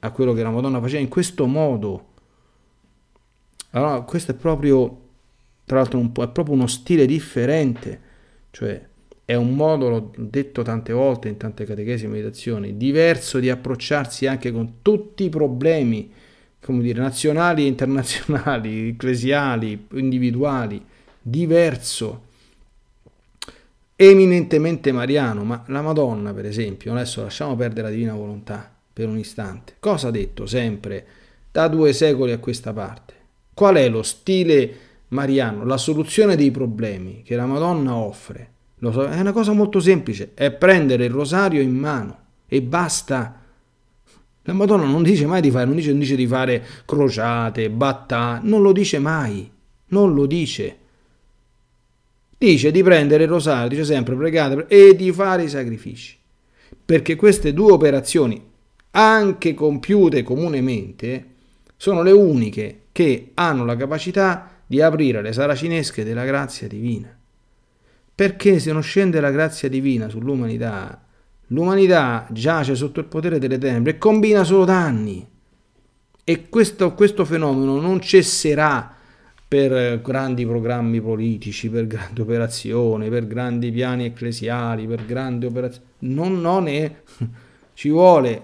a 0.00 0.10
quello 0.10 0.32
che 0.32 0.42
la 0.42 0.50
Madonna 0.50 0.80
faceva 0.80 1.00
in 1.00 1.08
questo 1.08 1.46
modo. 1.46 2.12
Allora, 3.70 4.00
questo 4.02 4.32
è 4.32 4.34
proprio, 4.34 5.00
tra 5.64 5.78
l'altro, 5.78 6.00
è 6.00 6.28
proprio 6.28 6.54
uno 6.54 6.66
stile 6.66 7.06
differente, 7.06 8.00
cioè 8.50 8.88
è 9.26 9.34
un 9.34 9.54
modo, 9.54 9.88
l'ho 9.88 10.12
detto 10.16 10.62
tante 10.62 10.92
volte 10.92 11.28
in 11.28 11.38
tante 11.38 11.64
catechesi 11.64 12.04
e 12.04 12.08
meditazioni, 12.08 12.76
diverso 12.76 13.38
di 13.38 13.48
approcciarsi 13.48 14.26
anche 14.26 14.52
con 14.52 14.82
tutti 14.82 15.24
i 15.24 15.28
problemi, 15.30 16.12
come 16.60 16.82
dire, 16.82 17.00
nazionali 17.00 17.64
e 17.64 17.68
internazionali, 17.68 18.88
ecclesiali, 18.88 19.86
individuali, 19.92 20.84
diverso, 21.22 22.22
eminentemente 23.96 24.92
mariano, 24.92 25.42
ma 25.44 25.64
la 25.68 25.80
Madonna, 25.80 26.34
per 26.34 26.44
esempio, 26.44 26.92
adesso 26.92 27.22
lasciamo 27.22 27.56
perdere 27.56 27.88
la 27.88 27.94
divina 27.94 28.14
volontà 28.14 28.70
per 28.92 29.08
un 29.08 29.16
istante. 29.16 29.76
Cosa 29.80 30.08
ha 30.08 30.10
detto 30.10 30.44
sempre 30.44 31.06
da 31.50 31.66
due 31.68 31.94
secoli 31.94 32.32
a 32.32 32.38
questa 32.38 32.74
parte? 32.74 33.14
Qual 33.54 33.76
è 33.76 33.88
lo 33.88 34.02
stile 34.02 34.76
mariano, 35.08 35.64
la 35.64 35.78
soluzione 35.78 36.36
dei 36.36 36.50
problemi 36.50 37.22
che 37.22 37.36
la 37.36 37.46
Madonna 37.46 37.94
offre? 37.94 38.53
So, 38.80 39.06
è 39.06 39.20
una 39.20 39.32
cosa 39.32 39.52
molto 39.52 39.80
semplice, 39.80 40.32
è 40.34 40.50
prendere 40.50 41.06
il 41.06 41.10
rosario 41.10 41.60
in 41.60 41.74
mano 41.74 42.18
e 42.46 42.60
basta. 42.60 43.40
La 44.42 44.52
Madonna 44.52 44.84
non 44.84 45.02
dice 45.02 45.26
mai 45.26 45.40
di 45.40 45.50
fare, 45.50 45.64
non 45.64 45.76
dice, 45.76 45.90
non 45.90 46.00
dice 46.00 46.16
di 46.16 46.26
fare 46.26 46.64
crociate, 46.84 47.70
battà, 47.70 48.40
non 48.42 48.60
lo 48.60 48.72
dice 48.72 48.98
mai, 48.98 49.50
non 49.86 50.12
lo 50.12 50.26
dice. 50.26 50.78
Dice 52.36 52.70
di 52.70 52.82
prendere 52.82 53.24
il 53.24 53.30
rosario, 53.30 53.68
dice 53.68 53.84
sempre 53.84 54.14
pregate 54.16 54.66
e 54.68 54.94
di 54.94 55.12
fare 55.12 55.44
i 55.44 55.48
sacrifici. 55.48 56.18
Perché 56.84 57.16
queste 57.16 57.54
due 57.54 57.72
operazioni, 57.72 58.42
anche 58.90 59.54
compiute 59.54 60.22
comunemente, 60.22 61.26
sono 61.76 62.02
le 62.02 62.12
uniche 62.12 62.80
che 62.92 63.30
hanno 63.34 63.64
la 63.64 63.76
capacità 63.76 64.60
di 64.66 64.82
aprire 64.82 65.22
le 65.22 65.32
saracinesche 65.32 66.04
della 66.04 66.24
grazia 66.24 66.68
divina. 66.68 67.16
Perché 68.14 68.58
se 68.58 68.72
non 68.72 68.82
scende 68.82 69.20
la 69.20 69.30
grazia 69.30 69.68
divina 69.68 70.08
sull'umanità, 70.08 71.02
l'umanità 71.48 72.26
giace 72.30 72.74
sotto 72.74 73.00
il 73.00 73.06
potere 73.06 73.38
delle 73.38 73.58
tenebre 73.58 73.92
e 73.92 73.98
combina 73.98 74.44
solo 74.44 74.64
danni. 74.64 75.26
E 76.22 76.48
questo, 76.48 76.94
questo 76.94 77.24
fenomeno 77.24 77.80
non 77.80 78.00
cesserà 78.00 78.94
per 79.46 80.00
grandi 80.00 80.46
programmi 80.46 81.00
politici, 81.00 81.68
per 81.68 81.86
grandi 81.86 82.20
operazioni, 82.20 83.08
per 83.08 83.26
grandi 83.26 83.70
piani 83.70 84.06
ecclesiali, 84.06 84.86
per 84.86 85.04
grandi 85.04 85.46
operazioni. 85.46 85.86
Non, 85.98 86.40
non 86.40 86.66
è. 86.66 87.02
Ci 87.74 87.88
vuole 87.90 88.42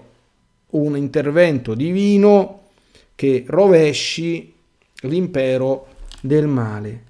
un 0.71 0.95
intervento 0.95 1.73
divino 1.73 2.67
che 3.15 3.43
rovesci 3.47 4.53
l'impero 5.01 5.87
del 6.21 6.47
male. 6.47 7.03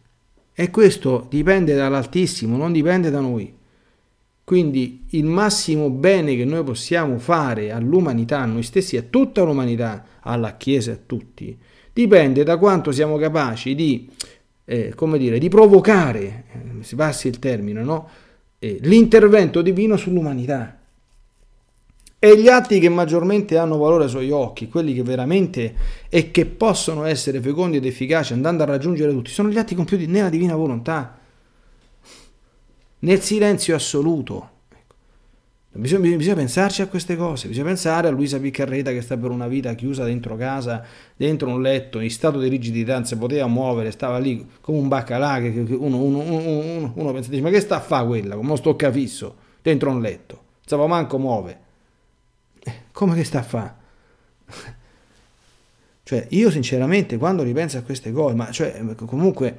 E 0.62 0.70
questo 0.70 1.26
dipende 1.28 1.74
dall'Altissimo, 1.74 2.56
non 2.56 2.72
dipende 2.72 3.10
da 3.10 3.20
noi. 3.20 3.52
Quindi 4.44 5.06
il 5.10 5.26
massimo 5.26 5.90
bene 5.90 6.36
che 6.36 6.46
noi 6.46 6.64
possiamo 6.64 7.18
fare 7.18 7.72
all'umanità, 7.72 8.42
a 8.42 8.46
noi 8.46 8.62
stessi, 8.62 8.96
a 8.96 9.02
tutta 9.02 9.42
l'umanità, 9.42 10.06
alla 10.20 10.58
Chiesa, 10.58 10.92
a 10.92 11.00
tutti, 11.04 11.58
dipende 11.92 12.44
da 12.44 12.58
quanto 12.58 12.92
siamo 12.92 13.18
capaci 13.18 13.74
di, 13.74 14.08
eh, 14.66 14.94
come 14.94 15.18
dire, 15.18 15.40
di 15.40 15.50
provocare, 15.50 16.44
eh, 16.52 16.84
si 16.84 16.96
passi 16.96 17.28
il 17.28 17.40
termine, 17.40 17.82
no? 17.82 18.08
eh, 18.60 18.78
l'intervento 18.82 19.64
divino 19.64 19.98
sull'umanità. 19.98 20.78
E 22.24 22.40
gli 22.40 22.50
atti 22.50 22.80
che 22.80 22.88
maggiormente 22.88 23.58
hanno 23.58 23.78
valore 23.80 24.04
ai 24.04 24.10
suoi 24.12 24.30
occhi, 24.30 24.68
quelli 24.68 24.94
che 24.94 25.02
veramente 25.02 25.74
e 26.08 26.30
che 26.30 26.46
possono 26.46 27.04
essere 27.06 27.42
fecondi 27.42 27.78
ed 27.78 27.86
efficaci 27.88 28.34
andando 28.34 28.62
a 28.62 28.68
raggiungere 28.68 29.12
tutti, 29.12 29.32
sono 29.32 29.50
gli 29.50 29.58
atti 29.58 29.74
compiuti 29.74 30.06
nella 30.06 30.30
divina 30.30 30.56
volontà, 30.56 31.18
nel 33.00 33.22
silenzio 33.22 33.74
assoluto. 33.74 34.50
Ecco. 34.70 34.94
Bisogna, 35.72 36.16
bisogna, 36.16 36.36
pensarci 36.36 36.84
a 36.84 36.88
queste 36.88 37.16
cose, 37.16 37.48
bisogna 37.48 37.66
pensare 37.66 38.08
a 38.08 38.12
Luisa 38.12 38.40
Piccarreta 38.40 38.92
che 38.92 39.02
sta 39.02 39.18
per 39.18 39.32
una 39.32 39.48
vita 39.48 39.74
chiusa 39.74 40.04
dentro 40.04 40.36
casa, 40.36 40.86
dentro 41.16 41.50
un 41.50 41.60
letto, 41.60 42.00
in 42.00 42.12
stato 42.12 42.38
di 42.38 42.50
rigidità, 42.50 42.94
non 42.94 43.06
si 43.06 43.18
poteva 43.18 43.48
muovere, 43.48 43.90
stava 43.90 44.20
lì 44.20 44.48
come 44.62 44.78
un 44.78 44.88
baccalà, 44.88 45.40
che 45.42 45.48
uno, 45.58 45.98
uno, 45.98 46.20
uno, 46.20 46.92
uno 46.94 47.14
pensa, 47.14 47.32
dice, 47.32 47.42
ma 47.42 47.50
che 47.50 47.62
sta 47.62 47.78
a 47.78 47.82
fare 47.82 48.06
quella, 48.06 48.36
come 48.36 48.50
uno 48.50 48.58
stocca 48.58 48.92
fisso, 48.92 49.36
dentro 49.64 49.90
un 49.90 50.02
letto, 50.02 50.44
non 50.70 50.84
si 50.84 50.88
manco 50.88 51.18
muove. 51.18 51.70
Come 53.02 53.16
che 53.16 53.24
sta 53.24 53.40
a 53.40 53.42
fare? 53.42 53.74
Cioè, 56.04 56.28
io 56.32 56.52
sinceramente 56.52 57.18
quando 57.18 57.42
ripenso 57.42 57.78
a 57.78 57.82
queste 57.84 58.12
cose, 58.12 58.36
ma 58.36 58.52
cioè, 58.52 58.84
comunque 58.96 59.58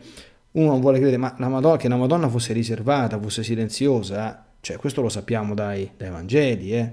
uno 0.52 0.78
vuole 0.78 0.98
credere, 0.98 1.16
ma 1.16 1.34
la 1.38 1.48
Madonna, 1.48 1.76
che 1.78 1.88
la 1.88 1.96
Madonna 1.96 2.28
fosse 2.28 2.52
riservata, 2.52 3.18
fosse 3.18 3.42
silenziosa, 3.42 4.44
cioè 4.60 4.76
questo 4.76 5.00
lo 5.00 5.08
sappiamo 5.08 5.54
dai, 5.54 5.90
dai 5.96 6.10
Vangeli, 6.10 6.74
eh? 6.74 6.92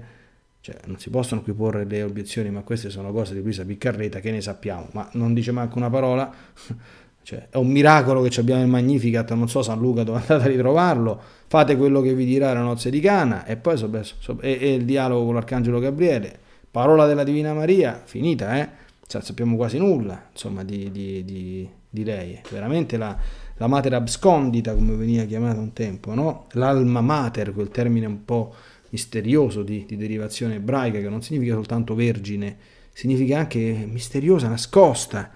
Cioè, 0.60 0.76
non 0.86 0.98
si 0.98 1.10
possono 1.10 1.42
qui 1.42 1.52
porre 1.52 1.84
le 1.84 2.02
obiezioni, 2.02 2.50
ma 2.50 2.62
queste 2.62 2.88
sono 2.90 3.12
cose 3.12 3.34
di 3.34 3.42
Luisa 3.42 3.64
Piccarreta 3.64 4.20
che 4.20 4.30
ne 4.30 4.40
sappiamo, 4.40 4.88
ma 4.92 5.08
non 5.12 5.34
dice 5.34 5.52
manco 5.52 5.78
una 5.78 5.90
parola. 5.90 6.32
Cioè, 7.22 7.48
è 7.50 7.58
un 7.58 7.68
miracolo 7.68 8.22
che 8.22 8.40
abbiamo 8.40 8.62
il 8.62 8.68
Magnificat, 8.68 9.30
non 9.34 9.48
so 9.48 9.62
San 9.62 9.78
Luca 9.78 10.02
dove 10.02 10.18
andate 10.18 10.42
a 10.42 10.46
ritrovarlo, 10.46 11.22
fate 11.50 11.76
quello 11.76 12.00
che 12.00 12.14
vi 12.14 12.24
dirà 12.24 12.52
la 12.52 12.60
nozze 12.60 12.90
di 12.90 13.00
Cana 13.00 13.44
e 13.44 13.56
poi 13.56 13.76
so, 13.76 13.90
so, 14.20 14.38
e, 14.40 14.56
e, 14.60 14.74
il 14.74 14.84
dialogo 14.84 15.24
con 15.24 15.34
l'Arcangelo 15.34 15.80
Gabriele, 15.80 16.38
parola 16.70 17.06
della 17.06 17.24
Divina 17.24 17.52
Maria, 17.52 18.00
finita, 18.04 18.56
eh? 18.56 18.68
Cioè, 19.04 19.20
sappiamo 19.20 19.56
quasi 19.56 19.76
nulla, 19.76 20.28
insomma, 20.30 20.62
di, 20.62 20.92
di, 20.92 21.24
di, 21.24 21.68
di 21.90 22.04
lei, 22.04 22.40
veramente 22.50 22.96
la, 22.96 23.18
la 23.56 23.66
mater 23.66 23.94
abscondita, 23.94 24.74
come 24.74 24.94
veniva 24.94 25.24
chiamata 25.24 25.58
un 25.58 25.72
tempo, 25.72 26.14
no? 26.14 26.46
L'alma 26.52 27.00
mater, 27.00 27.52
quel 27.52 27.70
termine 27.70 28.06
un 28.06 28.24
po' 28.24 28.54
misterioso 28.90 29.64
di, 29.64 29.84
di 29.88 29.96
derivazione 29.96 30.54
ebraica, 30.54 31.00
che 31.00 31.08
non 31.08 31.20
significa 31.20 31.54
soltanto 31.54 31.96
vergine, 31.96 32.56
significa 32.92 33.38
anche 33.40 33.88
misteriosa, 33.90 34.46
nascosta, 34.46 35.28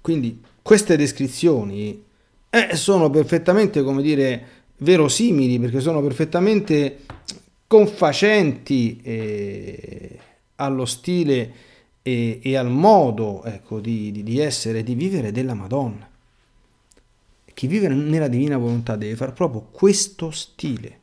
quindi 0.00 0.42
queste 0.62 0.96
descrizioni 0.96 2.05
eh, 2.56 2.76
sono 2.76 3.10
perfettamente, 3.10 3.82
come 3.82 4.00
dire, 4.00 4.46
verosimili 4.78 5.58
perché 5.58 5.80
sono 5.80 6.00
perfettamente 6.00 7.00
confacenti 7.66 9.00
eh, 9.02 10.18
allo 10.56 10.86
stile 10.86 11.52
e, 12.00 12.40
e, 12.42 12.56
al 12.56 12.70
modo 12.70 13.44
ecco, 13.44 13.80
di, 13.80 14.10
di, 14.10 14.22
di 14.22 14.38
essere, 14.38 14.82
di 14.82 14.94
vivere 14.94 15.32
della 15.32 15.54
Madonna. 15.54 16.08
Chi 17.52 17.66
vive 17.66 17.88
nella 17.88 18.28
divina 18.28 18.56
volontà 18.56 18.96
deve 18.96 19.16
fare 19.16 19.32
proprio 19.32 19.68
questo 19.70 20.30
stile 20.30 21.00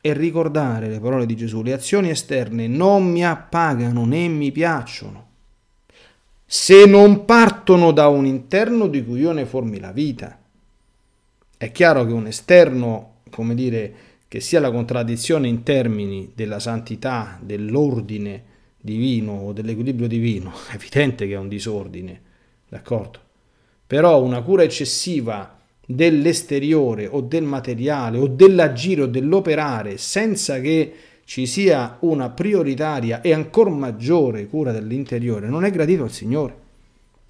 e 0.00 0.12
ricordare 0.12 0.88
le 0.88 1.00
parole 1.00 1.26
di 1.26 1.36
Gesù. 1.36 1.62
Le 1.62 1.72
azioni 1.72 2.10
esterne 2.10 2.66
non 2.66 3.10
mi 3.10 3.24
appagano 3.24 4.04
né 4.04 4.28
mi 4.28 4.52
piacciono 4.52 5.27
se 6.50 6.86
non 6.86 7.26
partono 7.26 7.92
da 7.92 8.08
un 8.08 8.24
interno 8.24 8.88
di 8.88 9.04
cui 9.04 9.20
io 9.20 9.32
ne 9.32 9.44
formi 9.44 9.78
la 9.78 9.92
vita. 9.92 10.40
È 11.58 11.70
chiaro 11.70 12.06
che 12.06 12.12
un 12.14 12.26
esterno, 12.26 13.16
come 13.28 13.54
dire, 13.54 13.94
che 14.26 14.40
sia 14.40 14.58
la 14.58 14.70
contraddizione 14.70 15.46
in 15.46 15.62
termini 15.62 16.32
della 16.34 16.58
santità, 16.58 17.38
dell'ordine 17.42 18.44
divino 18.80 19.32
o 19.32 19.52
dell'equilibrio 19.52 20.08
divino, 20.08 20.54
è 20.72 20.76
evidente 20.76 21.28
che 21.28 21.34
è 21.34 21.38
un 21.38 21.48
disordine, 21.48 22.20
d'accordo? 22.66 23.20
Però 23.86 24.22
una 24.22 24.40
cura 24.40 24.62
eccessiva 24.62 25.54
dell'esteriore 25.84 27.06
o 27.06 27.20
del 27.20 27.44
materiale 27.44 28.16
o 28.16 28.26
dell'agire 28.26 29.02
o 29.02 29.06
dell'operare 29.06 29.98
senza 29.98 30.60
che 30.60 30.94
ci 31.28 31.44
sia 31.44 31.98
una 32.00 32.30
prioritaria 32.30 33.20
e 33.20 33.34
ancora 33.34 33.68
maggiore 33.68 34.46
cura 34.46 34.72
dell'interiore 34.72 35.46
non 35.46 35.62
è 35.62 35.70
gradito 35.70 36.04
al 36.04 36.10
Signore. 36.10 36.56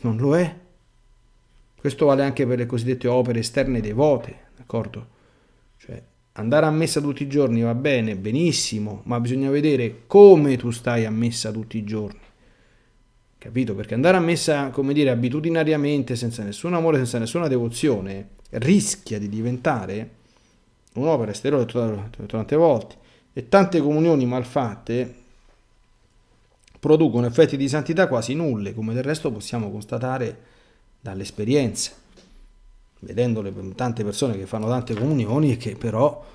Non 0.02 0.16
lo 0.18 0.38
è. 0.38 0.56
Questo 1.74 2.06
vale 2.06 2.22
anche 2.22 2.46
per 2.46 2.58
le 2.58 2.66
cosiddette 2.66 3.08
opere 3.08 3.40
esterne 3.40 3.80
devote, 3.80 4.50
d'accordo? 4.56 5.08
Cioè, 5.78 6.00
andare 6.34 6.66
a 6.66 6.70
messa 6.70 7.00
tutti 7.00 7.24
i 7.24 7.26
giorni 7.26 7.62
va 7.62 7.74
bene, 7.74 8.14
benissimo, 8.14 9.00
ma 9.06 9.18
bisogna 9.18 9.50
vedere 9.50 10.02
come 10.06 10.56
tu 10.56 10.70
stai 10.70 11.04
a 11.04 11.10
messa 11.10 11.50
tutti 11.50 11.76
i 11.76 11.82
giorni. 11.82 12.20
Capito? 13.36 13.74
Perché 13.74 13.94
andare 13.94 14.16
a 14.16 14.20
messa, 14.20 14.70
come 14.70 14.92
dire, 14.92 15.10
abitudinariamente, 15.10 16.14
senza 16.14 16.44
nessun 16.44 16.72
amore, 16.74 16.98
senza 16.98 17.18
nessuna 17.18 17.48
devozione, 17.48 18.28
rischia 18.50 19.18
di 19.18 19.28
diventare 19.28 20.10
un'opera 20.94 21.32
esteriore 21.32 21.66
tante 22.28 22.54
volte 22.54 23.06
e 23.38 23.48
tante 23.48 23.80
comunioni 23.80 24.26
malfatte 24.26 25.14
producono 26.80 27.24
effetti 27.24 27.56
di 27.56 27.68
santità 27.68 28.08
quasi 28.08 28.34
nulle, 28.34 28.74
come 28.74 28.94
del 28.94 29.04
resto 29.04 29.30
possiamo 29.30 29.70
constatare 29.70 30.40
dall'esperienza, 31.00 31.92
vedendo 32.98 33.40
le 33.40 33.54
tante 33.76 34.02
persone 34.02 34.36
che 34.36 34.46
fanno 34.46 34.66
tante 34.66 34.92
comunioni 34.94 35.52
e 35.52 35.56
che 35.56 35.76
però 35.76 36.26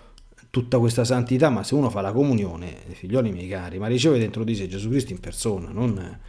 tutta 0.50 0.80
questa 0.80 1.04
santità, 1.04 1.50
ma 1.50 1.66
se 1.66 1.76
uno 1.76 1.90
fa 1.90 2.00
la 2.00 2.14
comunione, 2.14 2.74
figlioli 2.92 3.34
miei 3.34 3.50
cari, 3.50 3.80
ma 3.80 3.88
riceve 3.88 4.18
dentro 4.18 4.46
di 4.46 4.56
sé 4.56 4.70
Gesù 4.70 4.88
Cristo 4.88 5.12
in 5.12 5.20
persona, 5.20 5.72
non, 5.72 6.20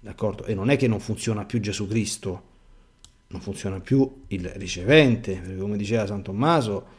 d'accordo? 0.00 0.44
E 0.46 0.54
non 0.54 0.70
è 0.70 0.76
che 0.76 0.88
non 0.88 0.98
funziona 0.98 1.44
più 1.44 1.60
Gesù 1.60 1.86
Cristo, 1.86 2.42
non 3.28 3.40
funziona 3.40 3.78
più 3.78 4.24
il 4.26 4.48
ricevente, 4.56 5.34
perché 5.34 5.56
come 5.56 5.76
diceva 5.76 6.04
San 6.04 6.22
Tommaso, 6.22 6.97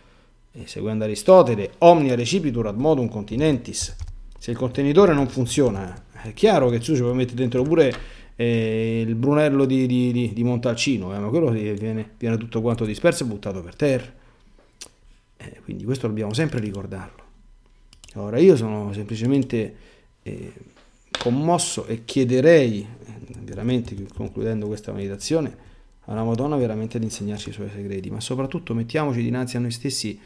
e 0.52 0.68
seguendo 0.68 1.04
Aristotele, 1.04 1.74
omnia 1.80 2.16
recipitur 2.16 2.68
ad 2.68 2.78
modum 2.78 3.08
continentis. 3.08 3.96
Se 4.38 4.52
il 4.52 4.58
contenitore 4.58 5.14
non 5.14 5.28
funziona, 5.28 6.06
è 6.12 6.34
chiaro 6.34 6.70
che 6.70 6.80
tu 6.80 6.96
ci 6.96 7.02
puoi 7.02 7.14
mettere 7.14 7.36
dentro 7.36 7.62
pure 7.64 7.94
eh, 8.36 9.04
il 9.06 9.16
Brunello 9.16 9.66
di, 9.66 9.86
di, 9.86 10.12
di, 10.12 10.34
di 10.34 10.44
Montalcino, 10.44 11.14
eh, 11.14 11.20
ma 11.20 11.28
quello 11.28 11.50
viene, 11.50 12.14
viene, 12.18 12.38
tutto 12.38 12.62
quanto 12.62 12.86
disperso 12.86 13.24
e 13.24 13.28
buttato 13.28 13.62
per 13.62 13.76
terra. 13.76 14.12
Eh, 15.38 15.60
quindi 15.64 15.84
questo 15.84 16.08
dobbiamo 16.08 16.34
sempre 16.34 16.60
ricordarlo. 16.60 17.24
Ora 18.16 18.40
io 18.40 18.56
sono 18.56 18.92
semplicemente 18.94 19.76
eh, 20.24 20.54
commosso 21.20 21.86
e 21.86 22.06
chiederei, 22.06 22.80
eh, 22.82 23.14
veramente 23.42 23.96
concludendo 24.16 24.68
questa 24.68 24.92
meditazione, 24.94 25.68
alla 26.06 26.24
Madonna 26.24 26.56
veramente 26.56 26.98
di 26.98 27.06
insegnarci 27.06 27.50
i 27.50 27.52
suoi 27.54 27.70
segreti, 27.70 28.10
ma 28.10 28.20
soprattutto 28.20 28.74
mettiamoci 28.74 29.22
dinanzi 29.22 29.58
a 29.58 29.60
noi 29.60 29.72
stessi 29.72 30.20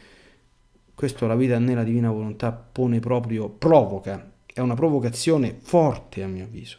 questo 0.94 1.26
la 1.26 1.34
vita 1.34 1.58
nella 1.58 1.82
divina 1.82 2.10
volontà 2.10 2.52
pone 2.52 3.00
proprio, 3.00 3.48
provoca, 3.48 4.32
è 4.46 4.60
una 4.60 4.74
provocazione 4.74 5.56
forte 5.60 6.22
a 6.22 6.28
mio 6.28 6.44
avviso. 6.44 6.78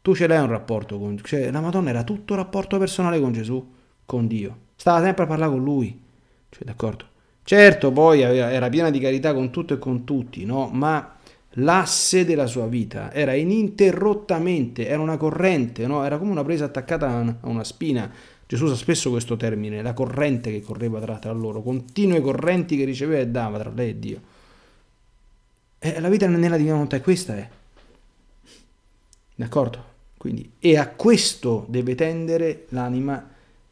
Tu 0.00 0.14
ce 0.14 0.26
l'hai 0.26 0.40
un 0.40 0.48
rapporto 0.48 0.98
con 0.98 1.16
cioè 1.22 1.50
la 1.50 1.60
Madonna 1.60 1.90
era 1.90 2.02
tutto 2.02 2.34
rapporto 2.34 2.78
personale 2.78 3.20
con 3.20 3.32
Gesù, 3.32 3.72
con 4.04 4.26
Dio. 4.26 4.56
Stava 4.74 5.02
sempre 5.02 5.24
a 5.24 5.26
parlare 5.26 5.52
con 5.52 5.62
lui. 5.62 6.00
Cioè, 6.48 6.64
d'accordo? 6.64 7.06
Certo, 7.44 7.92
poi 7.92 8.20
era 8.22 8.68
piena 8.68 8.90
di 8.90 8.98
carità 8.98 9.34
con 9.34 9.50
tutto 9.50 9.74
e 9.74 9.78
con 9.78 10.04
tutti, 10.04 10.44
no? 10.44 10.68
Ma 10.72 11.16
l'asse 11.56 12.24
della 12.24 12.46
sua 12.46 12.66
vita 12.66 13.12
era 13.12 13.34
ininterrottamente, 13.34 14.86
era 14.86 15.00
una 15.00 15.16
corrente, 15.16 15.86
no? 15.86 16.04
Era 16.04 16.18
come 16.18 16.30
una 16.30 16.44
presa 16.44 16.64
attaccata 16.64 17.36
a 17.40 17.48
una 17.48 17.64
spina 17.64 18.10
Gesù 18.52 18.66
usa 18.66 18.74
spesso 18.74 19.08
questo 19.08 19.38
termine, 19.38 19.80
la 19.80 19.94
corrente 19.94 20.50
che 20.50 20.60
correva 20.60 21.00
tra, 21.00 21.18
tra 21.18 21.32
loro, 21.32 21.62
continue 21.62 22.20
correnti 22.20 22.76
che 22.76 22.84
riceveva 22.84 23.22
e 23.22 23.28
dava 23.28 23.58
tra 23.58 23.70
lei 23.74 23.88
e 23.88 23.98
Dio. 23.98 24.20
E 25.78 25.98
la 25.98 26.10
vita 26.10 26.26
nella 26.26 26.58
divina 26.58 26.74
volontà 26.74 26.96
è 26.96 27.00
questa, 27.00 27.34
è. 27.34 27.48
D'accordo? 29.36 29.84
Quindi, 30.18 30.52
e 30.58 30.76
a 30.76 30.90
questo 30.90 31.64
deve 31.70 31.94
tendere 31.94 32.66
l'anima 32.68 33.26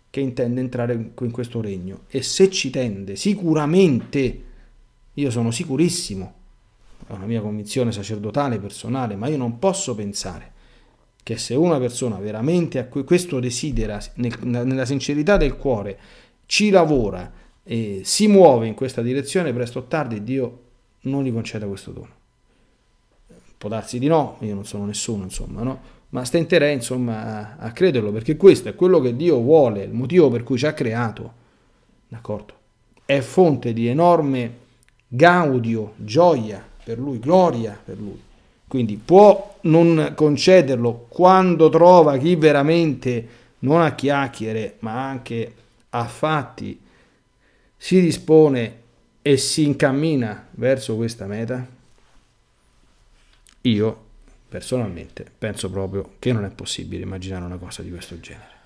che 0.08 0.20
intende 0.20 0.60
entrare 0.62 1.12
in 1.20 1.30
questo 1.30 1.60
regno. 1.60 2.04
E 2.08 2.22
se 2.22 2.48
ci 2.48 2.70
tende, 2.70 3.16
sicuramente, 3.16 4.42
io 5.12 5.30
sono 5.30 5.50
sicurissimo, 5.50 6.34
è 7.06 7.12
una 7.12 7.26
mia 7.26 7.42
convinzione 7.42 7.92
sacerdotale, 7.92 8.58
personale, 8.58 9.14
ma 9.14 9.28
io 9.28 9.36
non 9.36 9.58
posso 9.58 9.94
pensare 9.94 10.52
che 11.22 11.36
se 11.36 11.54
una 11.54 11.78
persona 11.78 12.16
veramente 12.16 12.78
a 12.78 12.86
questo 12.86 13.40
desidera, 13.40 14.00
nel, 14.14 14.36
nella 14.42 14.84
sincerità 14.84 15.36
del 15.36 15.56
cuore, 15.56 15.98
ci 16.46 16.70
lavora 16.70 17.30
e 17.62 18.00
si 18.04 18.26
muove 18.26 18.66
in 18.66 18.74
questa 18.74 19.02
direzione, 19.02 19.52
presto 19.52 19.80
o 19.80 19.84
tardi 19.84 20.24
Dio 20.24 20.62
non 21.02 21.22
gli 21.22 21.32
conceda 21.32 21.66
questo 21.66 21.92
dono. 21.92 22.18
Può 23.56 23.68
darsi 23.68 23.98
di 23.98 24.06
no, 24.06 24.38
io 24.40 24.54
non 24.54 24.64
sono 24.64 24.86
nessuno, 24.86 25.24
insomma, 25.24 25.62
no? 25.62 25.98
Ma 26.10 26.24
stenterei, 26.24 26.74
insomma, 26.74 27.56
a, 27.58 27.66
a 27.66 27.72
crederlo, 27.72 28.10
perché 28.10 28.36
questo 28.36 28.68
è 28.68 28.74
quello 28.74 29.00
che 29.00 29.14
Dio 29.14 29.38
vuole, 29.38 29.84
il 29.84 29.92
motivo 29.92 30.28
per 30.28 30.42
cui 30.42 30.58
ci 30.58 30.66
ha 30.66 30.72
creato, 30.72 31.32
d'accordo? 32.08 32.54
È 33.04 33.20
fonte 33.20 33.72
di 33.72 33.86
enorme 33.86 34.58
gaudio, 35.06 35.92
gioia 35.96 36.66
per 36.82 36.98
lui, 36.98 37.18
gloria 37.18 37.78
per 37.84 37.98
lui. 37.98 38.20
Quindi 38.70 38.94
può 39.04 39.58
non 39.62 40.12
concederlo 40.14 41.06
quando 41.08 41.68
trova 41.70 42.16
chi 42.18 42.36
veramente 42.36 43.28
non 43.60 43.82
a 43.82 43.96
chiacchiere, 43.96 44.76
ma 44.78 45.08
anche 45.08 45.54
a 45.90 46.04
fatti 46.04 46.80
si 47.76 48.00
dispone 48.00 48.80
e 49.22 49.36
si 49.38 49.64
incammina 49.64 50.50
verso 50.52 50.94
questa 50.94 51.26
meta? 51.26 51.66
Io 53.62 54.04
personalmente 54.48 55.26
penso 55.36 55.68
proprio 55.68 56.12
che 56.20 56.32
non 56.32 56.44
è 56.44 56.50
possibile 56.50 57.02
immaginare 57.02 57.44
una 57.44 57.58
cosa 57.58 57.82
di 57.82 57.90
questo 57.90 58.20
genere. 58.20 58.59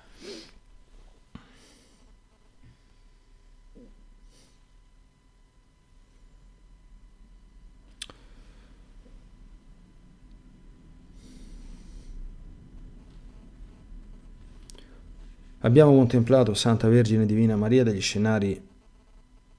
Abbiamo 15.59 15.95
contemplato, 15.95 16.53
Santa 16.53 16.87
Vergine 16.87 17.25
Divina 17.25 17.55
Maria, 17.55 17.83
degli 17.83 18.01
scenari 18.01 18.61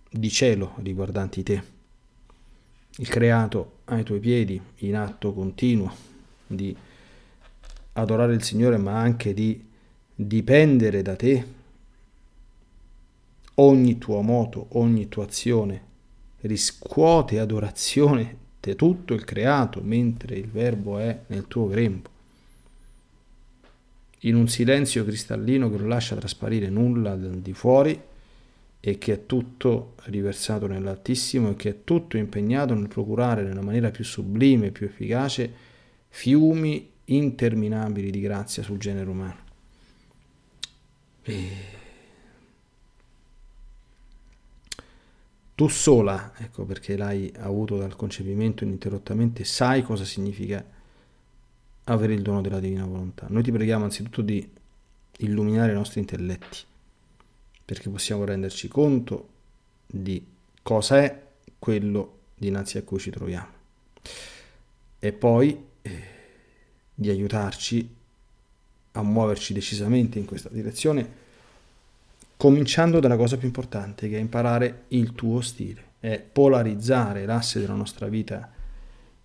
di 0.09 0.30
cielo 0.30 0.74
riguardanti 0.82 1.42
te 1.42 1.74
il 2.98 3.09
creato 3.09 3.80
ai 3.87 4.04
tuoi 4.04 4.20
piedi 4.20 4.61
in 4.76 4.96
atto 4.96 5.32
continuo 5.35 5.92
di 6.46 6.74
adorare 7.92 8.35
il 8.35 8.42
Signore, 8.42 8.78
ma 8.78 8.98
anche 8.98 9.35
di 9.35 9.62
dipendere 10.14 11.02
da 11.02 11.16
te. 11.16 11.54
Ogni 13.59 13.98
tuo 13.98 14.20
moto, 14.20 14.66
ogni 14.72 15.09
tua 15.09 15.24
azione 15.24 15.85
riscuote 16.42 17.38
adorazione 17.38 18.44
di 18.61 18.74
tutto 18.76 19.14
il 19.14 19.24
creato 19.24 19.80
mentre 19.82 20.37
il 20.37 20.48
Verbo 20.48 20.98
è 20.98 21.20
nel 21.28 21.46
tuo 21.46 21.66
grembo. 21.66 22.11
In 24.20 24.35
un 24.35 24.48
silenzio 24.48 25.05
cristallino 25.05 25.70
che 25.70 25.76
non 25.76 25.88
lascia 25.88 26.16
trasparire 26.16 26.68
nulla 26.68 27.14
di 27.16 27.52
fuori, 27.52 28.00
e 28.87 28.98
che 28.98 29.12
è 29.14 29.26
tutto 29.26 29.94
riversato 30.05 30.68
nell'Altissimo 30.68 31.50
e 31.50 31.57
che 31.57 31.70
è 31.70 31.76
tutto 31.83 32.16
impegnato 32.16 32.72
nel 32.72 32.87
procurare 32.87 33.42
nella 33.42 33.61
maniera 33.61 33.90
più 33.90 34.05
sublime 34.05 34.66
e 34.66 34.70
più 34.70 34.87
efficace 34.87 35.52
fiumi 36.09 36.88
interminabili 37.07 38.12
di 38.12 38.20
grazia 38.20 38.62
sul 38.62 38.79
genere 38.79 39.11
umano. 39.11 39.38
E... 41.22 41.48
Tu 45.57 45.66
sola, 45.66 46.35
ecco 46.37 46.64
perché 46.64 46.96
l'hai 46.96 47.33
avuto 47.38 47.79
dal 47.79 47.96
concepimento 47.96 48.62
ininterrottamente, 48.62 49.42
sai 49.42 49.83
cosa 49.83 50.05
significa 50.05 50.64
avere 51.88 52.14
il 52.14 52.22
dono 52.22 52.40
della 52.40 52.61
divina 52.61 52.85
volontà. 52.85 53.27
Noi 53.29 53.42
ti 53.42 53.53
preghiamo 53.53 53.85
anzitutto 53.85 54.22
di 54.22 54.49
illuminare 55.18 55.72
i 55.72 55.75
nostri 55.75 56.01
intelletti 56.01 56.59
perché 57.64 57.88
possiamo 57.88 58.25
renderci 58.25 58.68
conto 58.68 59.29
di 59.87 60.25
cosa 60.62 60.99
è 60.99 61.22
quello 61.59 62.18
dinanzi 62.35 62.79
a 62.79 62.83
cui 62.83 62.99
ci 62.99 63.11
troviamo 63.11 63.55
e 64.99 65.12
poi 65.12 65.64
eh, 65.83 66.03
di 66.94 67.09
aiutarci 67.09 67.94
a 68.92 69.03
muoverci 69.03 69.53
decisamente 69.53 70.18
in 70.18 70.27
questa 70.27 70.49
direzione 70.49 71.25
cominciando 72.37 73.01
dalla 73.01 73.16
cosa 73.16 73.37
più 73.37 73.46
importante 73.46 74.09
che 74.09 74.16
è 74.16 74.20
imparare 74.20 74.85
il 74.88 75.14
tuo 75.14 75.40
stile, 75.40 75.85
è 76.01 76.18
polarizzare 76.20 77.25
l'asse 77.25 77.61
della 77.61 77.75
nostra 77.75 78.09
vita 78.09 78.51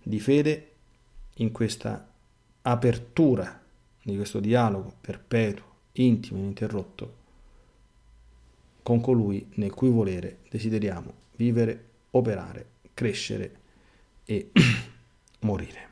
di 0.02 0.18
fede 0.18 0.70
in 1.36 1.52
questa 1.52 2.11
apertura 2.62 3.60
di 4.02 4.16
questo 4.16 4.40
dialogo 4.40 4.92
perpetuo, 5.00 5.64
intimo, 5.92 6.38
ininterrotto 6.38 7.20
con 8.82 9.00
colui 9.00 9.48
nel 9.54 9.72
cui 9.72 9.90
volere 9.90 10.38
desideriamo 10.50 11.12
vivere, 11.36 11.90
operare, 12.10 12.66
crescere 12.94 13.56
e 14.24 14.50
morire. 15.40 15.91